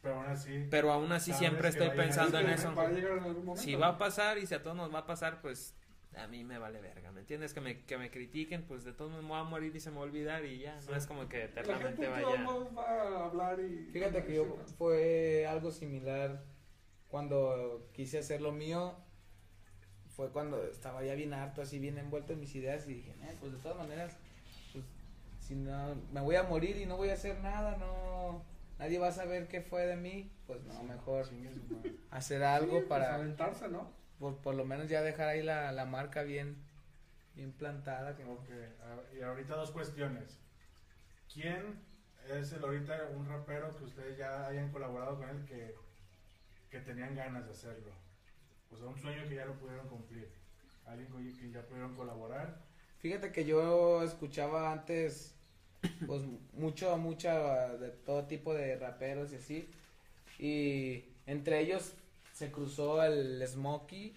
[0.00, 3.24] Pero aún así, pero aún así siempre estoy pensando en eso Va a llegar en
[3.24, 3.62] algún momento.
[3.62, 5.74] si va a pasar y si a todos nos va a pasar pues
[6.16, 7.52] a mí me vale verga ¿me entiendes?
[7.54, 9.90] que me, que me critiquen pues de todos modos me voy a morir y se
[9.90, 10.88] me va a olvidar y ya Sí.
[10.90, 12.46] no es como que La gente eternamente vaya
[12.76, 13.90] va a hablar y...
[13.92, 16.42] Fíjate que yo fue algo similar
[17.08, 18.96] cuando quise hacer lo mío.
[20.16, 23.36] Fue cuando estaba ya bien harto, así bien envuelto en mis ideas y dije, "Eh,
[23.40, 24.16] pues de todas maneras,
[24.72, 24.84] pues
[25.40, 28.44] si no, me voy a morir y no voy a hacer nada, no,
[28.78, 31.26] nadie va a saber qué fue de mí, pues no, mejor
[32.10, 33.90] hacer algo Sí, para, Pues aventarse, ¿no?
[34.18, 36.56] Por, por lo menos ya dejar ahí la, la marca bien,
[37.34, 38.16] bien plantada.
[38.16, 38.48] Que, Ok,
[39.16, 40.38] y ahorita dos cuestiones.
[41.32, 41.80] ¿Quién
[42.30, 45.74] es el ahorita un rapero que ustedes ya hayan colaborado con él que,
[46.70, 47.90] que tenían ganas de hacerlo?
[48.70, 50.28] O sea, un sueño que ya lo pudieron cumplir.
[50.86, 52.58] Alguien con quien ya pudieron colaborar.
[52.98, 55.34] Fíjate que yo escuchaba antes,
[56.06, 59.68] pues mucho, mucha de todo tipo de raperos y así.
[60.38, 61.94] Y entre ellos
[62.34, 64.14] se cruzó el Smokey.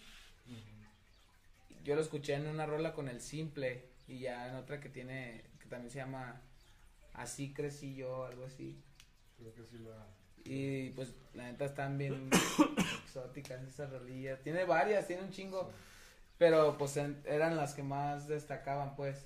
[1.84, 5.46] Yo lo escuché en una rola con el Simple y ya en otra que tiene,
[5.60, 6.42] que también se llama
[7.14, 8.76] Así crecí yo, algo así.
[9.38, 9.78] Creo que sí
[10.44, 12.30] Y pues la neta están bien
[13.06, 14.42] exóticas esas rolillas.
[14.42, 15.72] Tiene varias, tiene un chingo.
[16.38, 19.26] Pero pues en- eran las que más destacaban pues.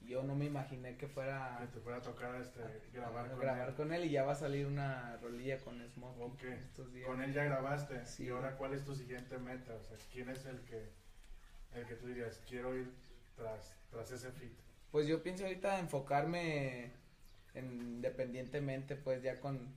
[0.00, 2.60] Yo no me imaginé que fuera Que te fuera a tocar este,
[2.92, 3.74] grabar a con grabar él.
[3.74, 6.42] con él y ya va a salir una rolilla con Smokey Ok.
[6.44, 7.06] estos días.
[7.06, 8.04] Con él ya grabaste.
[8.06, 8.24] Sí.
[8.24, 9.74] Y ahora, ¿cuál es tu siguiente meta?
[9.74, 10.88] O sea, ¿quién es el que,
[11.74, 12.90] el que tú dirías, quiero ir
[13.36, 14.52] tras, tras ese fit?
[14.92, 16.92] Pues yo pienso ahorita enfocarme
[17.54, 19.74] en, independientemente pues ya con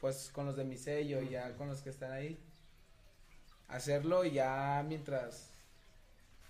[0.00, 2.36] pues con los de mi sello y ya con los que están ahí.
[3.68, 5.52] Hacerlo ya mientras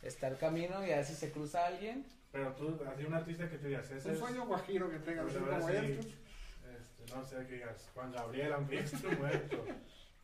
[0.02, 2.06] está el camino y a ver si se cruza alguien.
[2.32, 4.20] Pero tú, así un artista que tú digas, ese Un es...
[4.20, 5.76] sueño guajiro que tengas, Pues como sí.
[5.76, 9.64] este, no sé, que digas, Juan Gabriel, aunque esté muerto.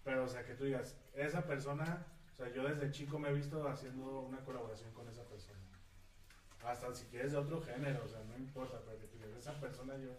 [0.05, 3.33] Pero, o sea, que tú digas, esa persona, o sea, yo desde chico me he
[3.35, 5.59] visto haciendo una colaboración con esa persona.
[6.65, 9.53] Hasta si quieres de otro género, o sea, no importa, pero que tú digas, esa
[9.61, 10.17] persona yo,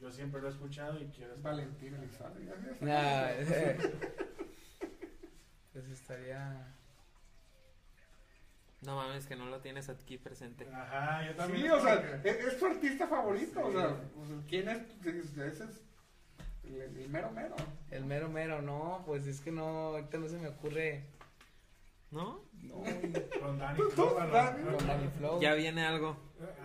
[0.00, 1.52] yo siempre lo he escuchado y quiero estar.
[1.52, 2.44] Valentín Elizalde.
[2.80, 3.28] Nah,
[5.72, 6.66] pues estaría
[8.82, 11.70] no mames que no lo tienes aquí presente Ajá, yo Sí, también.
[11.72, 13.76] o sea, es, es tu artista favorito, o Sí.
[13.78, 14.82] sea, o sea, ¿quién es?
[15.06, 15.80] Ese es
[16.64, 17.54] el, el mero mero.
[17.90, 21.04] el mero mero, no, pues es que no, ahorita no se me ocurre.
[22.10, 22.44] ¿no?
[22.62, 22.74] No,
[23.40, 24.26] Con Dani Pues Flow, tú, ¿no?
[24.28, 24.64] Dani.
[24.76, 25.40] con Danny Flow.
[25.40, 26.16] ya viene algo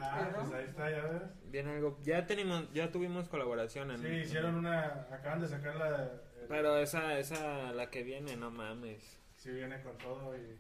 [0.02, 1.22] Ah, pues ahí está, ya ves.
[1.46, 6.04] viene algo ya tenemos ya tuvimos colaboración en Sí, hicieron una, acaban de sacar la...
[6.04, 10.60] el- pero esa esa la que viene no mames Sí, viene con todo y...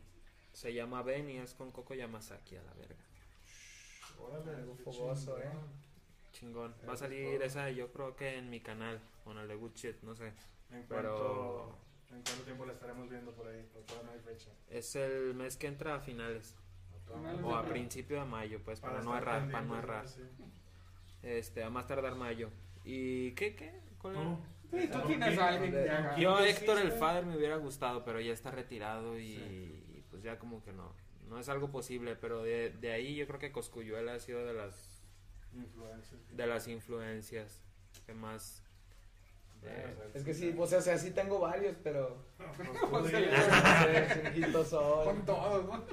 [0.57, 2.95] se llama Ben y es con Coco Yamasaki a la verga
[4.19, 5.41] Órale, Algo fogoso, chingón.
[5.41, 5.55] ¿eh?
[6.33, 9.75] chingón va a salir esa yo creo que en mi canal con el de Good
[9.75, 10.33] Shit no sé
[10.71, 11.77] ¿En Pero- cuánto,
[12.15, 13.63] ¿En cuánto tiempo la estaremos viendo por ahí?
[13.71, 14.49] Porque todavía no hay fecha.
[14.71, 16.55] es el mes que entra a finales
[17.43, 20.21] o a principio de mayo pues para, no errar para no errar sí.
[21.21, 22.49] este a más tardar mayo
[22.83, 24.23] y qué qué ¿Cuál era?
[24.23, 24.39] Tú,
[24.79, 26.17] Sí, tú ¿con tienes a alguien que haga.
[26.17, 26.91] Yo, ¿Quién Héctor el?
[26.91, 29.76] Fader me hubiera gustado, pero ya está retirado y, Sí.
[30.27, 30.91] Ya como que no.
[31.29, 34.53] No es algo posible, pero de, de ahí yo creo que Coscuyuela ha sido de
[34.53, 35.01] las
[35.53, 36.35] Influencers.
[36.37, 37.61] de las influencias
[38.05, 38.61] que más
[39.61, 42.25] sea, Es que sí, o sea, o sea, sí tengo varios, pero
[42.91, 43.03] no
[44.33, 45.05] quinto sol.
[45.05, 45.83] Con todos, ¿no?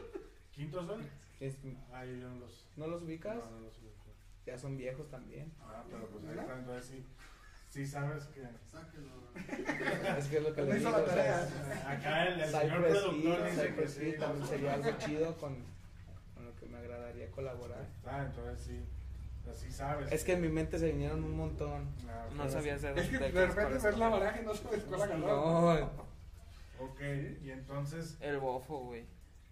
[0.52, 1.08] ¿Quinto son?
[1.40, 1.56] Es-
[1.92, 2.66] Ay, yo no los.
[2.76, 3.36] ¿No los ubicas?
[3.36, 4.04] No, no los ubico.
[4.46, 5.52] Ya son viejos también.
[5.62, 6.42] Ah, pero pues ahí ¿Mira?
[6.42, 7.06] está, entonces sí.
[7.74, 8.40] Sí sabes que.
[10.18, 10.90] Es que es lo que hizo digo.
[10.92, 11.44] la o tarea.
[11.48, 14.02] sea, Acá el, el señor Cypress productor Hill, dice que Cypress sí.
[14.06, 14.84] Hill también no, sería no.
[14.84, 15.56] algo chido con,
[16.36, 17.84] con lo que me agradaría colaborar.
[18.06, 18.84] Ah, entonces sí.
[19.50, 20.12] Así sabes.
[20.12, 21.88] Es que en mi mente se vinieron un montón.
[22.08, 25.02] Ah, no sabías de Es que de repente ves la baraja y no sabes cuál
[25.02, 25.20] agarrar.
[25.20, 26.04] No,
[26.78, 27.00] Ok,
[27.42, 28.16] y entonces.
[28.20, 29.04] El bofo, güey.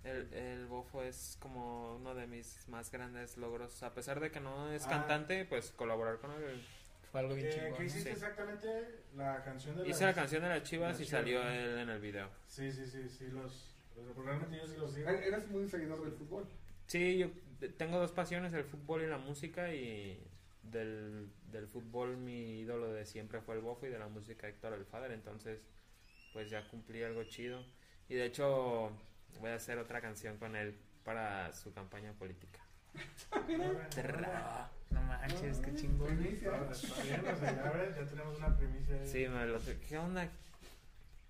[0.04, 3.82] El, el bofo es como uno de mis más grandes logros.
[3.82, 4.90] A pesar de que no es Ah.
[4.90, 6.64] cantante, pues colaborar con él
[7.12, 7.74] Fue algo bien Eh, chingón.
[7.74, 8.14] ¿Qué hiciste Sí.
[8.16, 8.68] exactamente?
[9.16, 11.20] La canción de Hice la canción de las chivas Las y Chivas.
[11.20, 12.28] salió él en el video.
[12.48, 13.68] Sí, sí, sí, sí, los...
[14.16, 15.10] Realmente yo sí los sigo.
[15.10, 16.48] E- Eres muy seguidor del fútbol.
[16.86, 17.28] Sí, yo
[17.76, 20.18] tengo dos pasiones, el fútbol y la música y
[20.62, 24.72] del, del fútbol mi ídolo de siempre fue el Bofo y de la música Héctor
[24.72, 25.60] el Father, entonces
[26.32, 27.62] pues ya cumplí algo chido
[28.08, 28.90] y de hecho
[29.40, 32.60] voy a hacer otra canción con él para su campaña política.
[34.92, 36.16] No manches, qué chingón.
[36.16, 36.50] Primicia.
[37.08, 39.06] Ya tenemos una ahí.
[39.06, 40.28] Sí, me lo ¿Qué onda?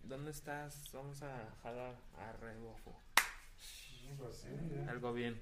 [0.03, 0.91] ¿Dónde estás?
[0.93, 2.99] Vamos a jalar a re Bofo.
[3.59, 4.49] Sí, pues sí.
[4.89, 5.41] Algo bien.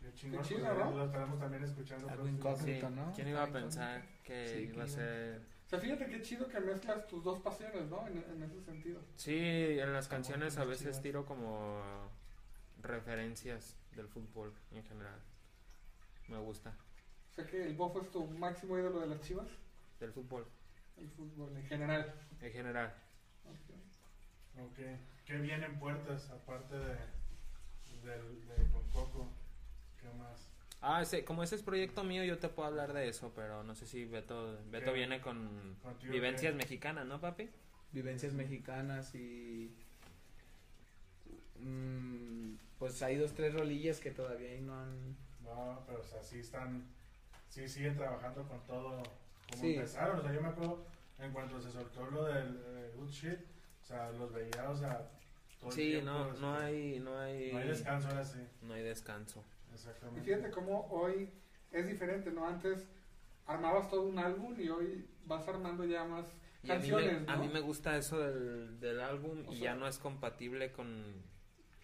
[0.00, 0.96] Qué chingón, Qué pues, chido, ¿no?
[0.96, 2.08] Lo estaremos también escuchando.
[2.08, 2.24] Algo.
[2.24, 3.12] Sí, incógnito, ¿no?
[3.14, 6.60] ¿Quién iba a pensar que Sí, iba a ser O sea, fíjate qué chido que
[6.60, 8.06] mezclas tus dos pasiones, ¿no?
[8.08, 9.00] En, en ese sentido.
[9.16, 11.80] Sí, en las canciones a veces tiro como
[12.82, 15.20] referencias del fútbol en general.
[16.28, 16.74] Me gusta.
[17.36, 19.48] O sea que el Bofo es tu máximo ídolo de las chivas.
[20.00, 20.46] Del fútbol
[20.96, 22.14] El fútbol en general.
[22.40, 22.94] en general.
[23.44, 24.62] Ok.
[24.64, 24.78] Ok.
[25.26, 26.96] ¿Qué viene en puertas aparte de,
[28.04, 29.28] del, de Con Coco?
[30.00, 30.48] ¿Qué más?
[30.80, 33.74] Ah, ese, como ese es proyecto mío, yo te puedo hablar de eso, pero no
[33.74, 34.98] sé si Beto, Beto ¿Qué?
[34.98, 36.58] viene con Contigo, vivencias ¿qué?
[36.58, 37.50] mexicanas, ¿no, papi?
[37.92, 39.74] Vivencias mexicanas y.
[41.58, 45.16] mm, pues hay dos, tres rolillas que todavía no han.
[45.42, 46.84] No, pero o sea, sí están,
[47.48, 49.02] sí siguen trabajando con todo
[49.50, 49.74] como Sí.
[49.74, 50.18] empezaron.
[50.18, 50.84] O sea, yo me acuerdo
[51.18, 53.38] en cuanto se soltó lo del eh, good shit,
[53.82, 55.08] o sea, los veía, o sea,
[55.60, 58.40] todo el Sí, tiempo, no, no hay, no hay, no hay descanso ahora sí.
[58.62, 59.42] no hay descanso.
[59.70, 60.22] Y Exactamente.
[60.22, 61.30] fíjate cómo hoy
[61.72, 62.46] es diferente, ¿no?
[62.46, 62.86] Antes
[63.46, 66.24] armabas todo un álbum y hoy vas armando ya más
[66.62, 67.32] Y a mí, canciones, me, ¿no?
[67.32, 70.72] a mí me gusta eso del, del álbum O y sea- ya no es compatible
[70.72, 71.04] con,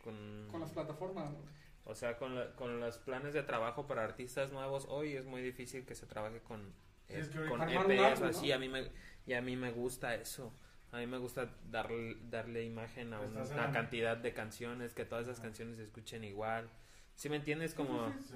[0.02, 1.30] con, Con las plataformas.
[1.30, 1.38] ¿no?
[1.84, 5.42] O sea, con, la- con los planes de trabajo para artistas nuevos, hoy es muy
[5.42, 6.72] difícil que se trabaje con,
[7.08, 8.52] Sí, es que con EPs o álbum, así.
[8.52, 8.90] A mí me,
[9.26, 10.52] y a mí me gusta eso.
[10.92, 15.40] A mí me gusta darle, darle imagen a una cantidad de canciones, que todas esas
[15.40, 16.68] canciones se escuchen igual.
[17.16, 17.74] ¿Sí me entiendes?
[17.74, 18.34] Como, Sí, Sí.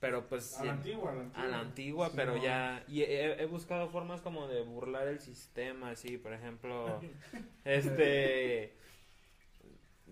[0.00, 0.58] pero pues...
[0.58, 1.44] A la antigua, a la antigua.
[1.44, 2.42] a la antigua, Sí, pero no.
[2.42, 7.00] ya y he, he buscado formas como de burlar el sistema, así, por ejemplo,
[7.64, 8.76] este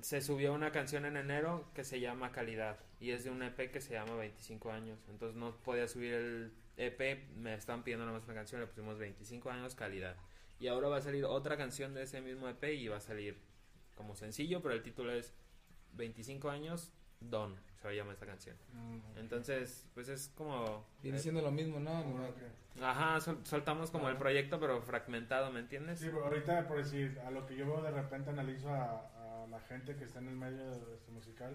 [0.00, 3.70] se subió una canción en enero que se llama Calidad y es de un EP
[3.70, 8.18] que se llama 25 años, entonces no podía subir el EP, me estaban pidiendo nada
[8.18, 10.16] más una canción, le pusimos 25 años Calidad
[10.58, 13.38] y ahora va a salir otra canción de ese mismo EP y va a salir
[13.94, 15.34] como sencillo, pero el título es
[15.92, 18.56] 25 años Don, se llama esta canción.
[18.72, 22.02] Mm, Entonces, pues es como Viene siendo lo mismo, ¿no?
[22.04, 24.18] Nomás- que- Ajá, sol- soltamos como el Ajá.
[24.18, 26.00] proyecto, pero fragmentado, ¿me entiendes?
[26.00, 29.10] Sí, pero ahorita, por decir, a lo que yo veo de repente analizo a,
[29.48, 31.54] la gente que está en el medio de este musical.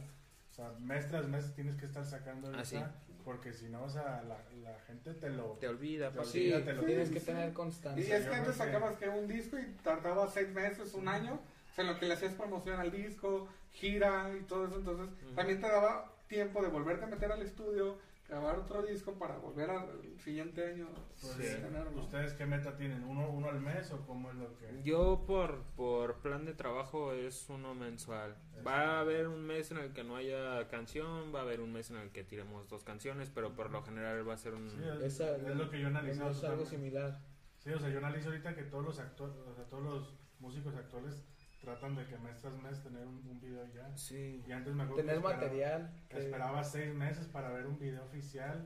[0.50, 3.14] O sea, mes tras mes tienes que estar sacando Ah, ahorita, sí.
[3.24, 5.54] porque si no, o sea, la, la gente te lo...
[5.60, 6.30] Te olvida, Te papi.
[6.30, 8.18] Sí, Olvídate lo tienes que tener Y constancia.
[8.18, 11.86] es que antes sacabas que un disco y tardaba seis meses, un año, o sea,
[11.86, 15.68] en lo que le hacías promoción al disco, gira y todo eso, entonces también te
[15.68, 17.98] daba tiempo de volverte a meter al estudio,
[18.30, 19.88] grabar otro disco para volver al
[20.20, 20.88] siguiente año.
[21.20, 21.62] Pues, Sí.
[21.62, 22.02] tener, ¿no?
[22.04, 23.04] ¿Ustedes qué meta tienen?
[23.04, 24.82] ¿Uno, ¿Uno al mes o cómo es lo que...?
[24.84, 28.36] Yo por, por plan de trabajo es uno mensual.
[28.66, 31.74] Va a haber un mes en el que no haya canción, va a haber un
[31.74, 34.70] mes en el que tiremos dos canciones, pero por lo general va a ser un...
[34.70, 36.30] Sí, es, Esa- es lo que yo analizo.
[36.30, 36.68] es algo también.
[36.70, 37.20] similar.
[37.58, 40.74] Sí, o sea, yo analizo ahorita que todos los actores, o sea, todos los músicos
[40.76, 41.26] actuales
[41.60, 43.96] tratan de que mes tras mes tener un, un video ya.
[43.98, 44.44] Sí.
[44.48, 45.92] Y antes me acuerdo Tener que esperaba- material.
[46.10, 48.66] que que- esperaba seis meses para ver un video oficial.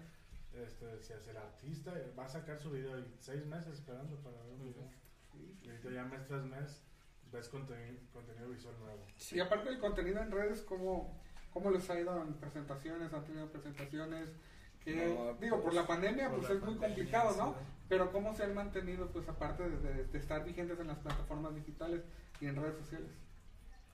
[0.54, 4.54] Este, decías, el artista va a sacar su video y seis meses esperando para ver
[4.54, 4.90] un video.
[5.64, 6.84] Y ahorita ya mes tras mes
[7.32, 9.02] ves contenido, contenido visual nuevo.
[9.32, 11.20] Y aparte del contenido en redes, ¿cómo,
[11.52, 13.12] cómo les ha ido en presentaciones?
[13.12, 14.30] ¿Han tenido presentaciones?
[14.84, 17.54] Que, No, digo, por pues, la pandemia, por pues la es muy complicado, ¿no?
[17.54, 17.60] sí.
[17.90, 21.56] Pero ¿cómo se han mantenido, pues aparte de, de- de estar vigentes en las plataformas
[21.56, 22.04] digitales
[22.42, 23.12] y en redes sociales?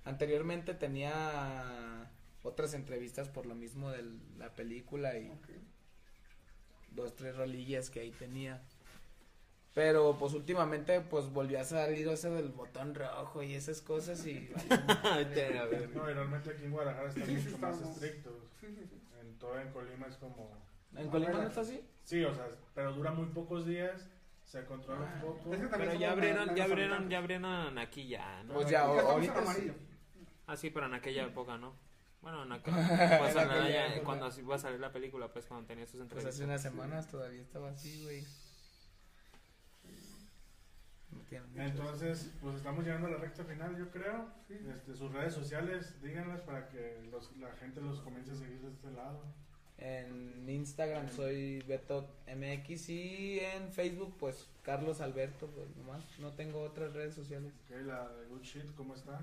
[0.05, 2.09] Anteriormente tenía
[2.43, 4.03] otras entrevistas por lo mismo de
[4.37, 5.49] la película y Ok.
[6.91, 8.61] dos, tres rolillas que ahí tenía.
[9.75, 14.49] Pero pues últimamente pues volvió a salir eso del botón rojo y esas cosas y.
[15.93, 17.97] No, y realmente aquí en Guadalajara están Sí, sí, mucho más estamos-.
[17.99, 18.07] Sí,
[18.61, 18.89] sí.
[19.21, 20.49] En todo en Colima es como.
[20.95, 21.81] ¿En Colima no está así?
[22.03, 24.09] Sí, o sea, pero dura muy pocos días,
[24.49, 25.13] se controla Ah.
[25.15, 25.53] un poco.
[25.53, 28.55] Es que Pero ya abrieron, ya abrieron, ya abrieron aquí ya, ¿no?
[28.55, 29.39] Pues ya, ahorita sí.
[29.41, 29.73] amarillo.
[30.47, 31.75] Ah, sí, pero en aquella época, ¿no?
[32.23, 34.05] Bueno, en aquella, pues, en aquella la- época.
[34.05, 36.33] cuando iba a salir la película, pues cuando tenía sus Pues entrevistas.
[36.35, 38.25] hace unas semanas todavía estaba así, güey.
[41.55, 44.27] Entonces, pues estamos llegando a la recta final, yo creo.
[44.49, 48.69] Este, sus redes sociales, díganlas para que los- la gente los comience a seguir de
[48.71, 49.21] este lado.
[49.81, 56.03] En Instagram soy Beto MX y en Facebook pues Carlos Alberto, pues nomás.
[56.19, 57.53] No tengo otras redes sociales.
[57.69, 59.21] Ok, la de Good Shit, ¿cómo está?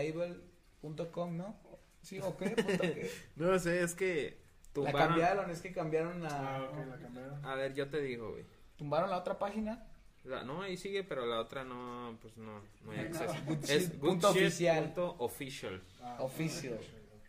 [0.00, 1.56] goodshit.label.com, ¿no?
[2.02, 2.50] Sí, ¿o qué?
[2.50, 3.10] Punto qué.
[3.36, 5.00] No sé, es que La tumbaron.
[5.08, 6.62] cambiaron, es que cambiaron Ah, la...
[6.70, 7.44] ok, la cambiaron.
[7.44, 8.44] A ver, yo te digo, güey.
[8.76, 9.86] Tumbaron la otra página.
[10.24, 13.24] La- no, ahí sigue, pero la otra no, pues no, no hay No acceso.
[13.34, 13.44] nada.
[13.46, 14.84] Good Es shit punto oficial.
[14.84, 15.82] punto official.
[16.02, 16.16] Ah.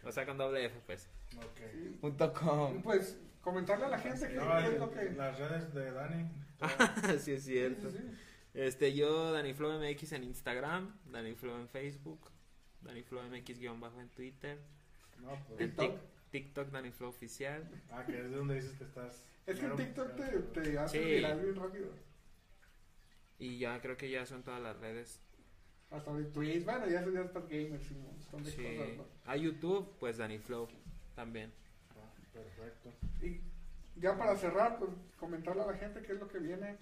[0.04, 1.08] O sea, con doble F, pues.
[1.38, 1.60] ok, ok.
[1.72, 1.97] Sí.
[2.02, 2.82] Punto com.
[2.82, 5.12] Pues comentarle a la gente que No, qué es lo que...
[5.12, 6.32] Las redes de Dani.
[7.20, 7.89] sí, es Sí, cierto.
[7.91, 8.18] sí, sí.
[8.54, 12.30] Este, yo, DaniFlow MX en Instagram, DaniFlow en Facebook,
[12.82, 14.60] DaniFlow MX guion bajo en Twitter,
[15.22, 15.62] No, pues.
[15.62, 15.95] en TikTok.
[15.95, 15.99] Tik-
[16.32, 17.70] TikTok DaniFlow oficial.
[17.91, 19.26] Ah, que es de donde dices que estás.
[19.45, 21.06] Es que en TikTok te, te hace Sí.
[21.16, 21.88] viral bien rápido.
[23.39, 25.20] Y ya creo que ya son todas las redes.
[25.91, 28.63] Hasta de Twitch, bueno, ya son ya estas gamers y un montón de Sí.
[28.63, 28.97] cosas.
[28.97, 29.05] ¿no?
[29.31, 30.67] A YouTube, pues DaniFlow
[31.15, 31.51] también.
[31.91, 32.89] Ah, perfecto.
[33.21, 33.41] Y
[33.99, 36.77] ya para cerrar, pues comentarle a la gente qué es lo que viene,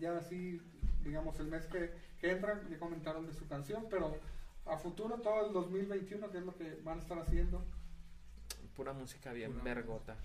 [0.00, 0.60] ya así,
[1.02, 4.16] digamos, el mes que, que entra, ya comentaron de su canción, pero
[4.64, 7.62] a futuro, todo el 2021, qué es lo que van a estar haciendo.
[8.74, 10.16] Pura música bien Pura vergota.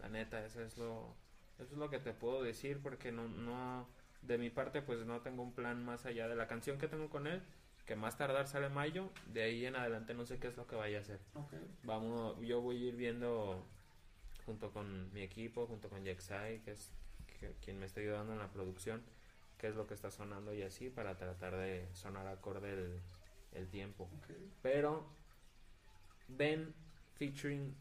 [0.00, 1.14] La neta, eso es lo,
[1.58, 3.86] eso es lo que te puedo decir porque no, no,
[4.20, 7.08] de mi parte pues no tengo un plan más allá de la canción que tengo
[7.08, 7.42] con él,
[7.92, 10.76] que más tardar sale mayo, de ahí en adelante no sé qué es lo que
[10.76, 11.20] vaya a hacer.
[11.82, 13.62] Vamos, yo voy a ir viendo
[14.46, 16.90] junto con mi equipo, junto con Jaxai, que es
[17.38, 19.02] que- quien me está ayudando en la producción,
[19.58, 22.98] qué es lo que está sonando y así para tratar de sonar acorde el,
[23.52, 24.08] el tiempo.
[24.62, 25.04] Pero
[26.28, 26.72] Ben
[27.18, 27.74] featuring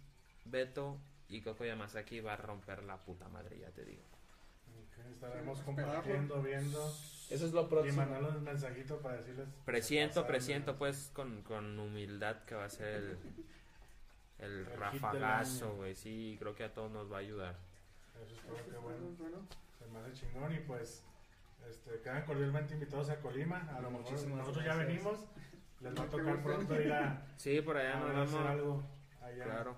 [0.44, 0.98] Beto
[1.30, 4.04] y Coco Yamasaki va a romper la puta madre, ya te digo.
[5.14, 6.94] Estaremos Sí, compartiendo, viendo.
[7.30, 7.98] Eso es lo Y próximo.
[7.98, 9.48] mandarles un mensajito para decirles.
[9.66, 13.18] Presiento, presiento pues con, con humildad que va a ser el,
[14.40, 15.96] el rafagazo, güey.
[15.96, 17.56] Sí, creo que a todos nos va a ayudar.
[18.24, 19.16] Eso es todo, qué bueno.
[19.18, 19.38] Bueno,
[19.80, 21.04] Se me hace chingón y pues
[21.70, 23.60] este, quedan cordialmente invitados a Colima.
[23.76, 24.88] A lo mejor Muchísimas nosotros ya gracias.
[24.88, 25.20] venimos.
[25.80, 28.50] Les va a tocar pronto ir a, Sí, por allá a nos vamos.
[28.50, 28.84] algo
[29.22, 29.44] allá.
[29.46, 29.76] Claro.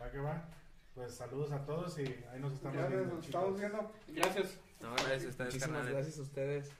[0.00, 0.44] Va que va.
[1.00, 3.14] Pues saludos a todos y ahí nos estamos gracias, viendo.
[3.16, 3.92] nos estamos viendo.
[4.08, 4.58] Gracias.
[4.82, 6.70] No, gracias a ustedes, Muchísimas gracias a ustedes.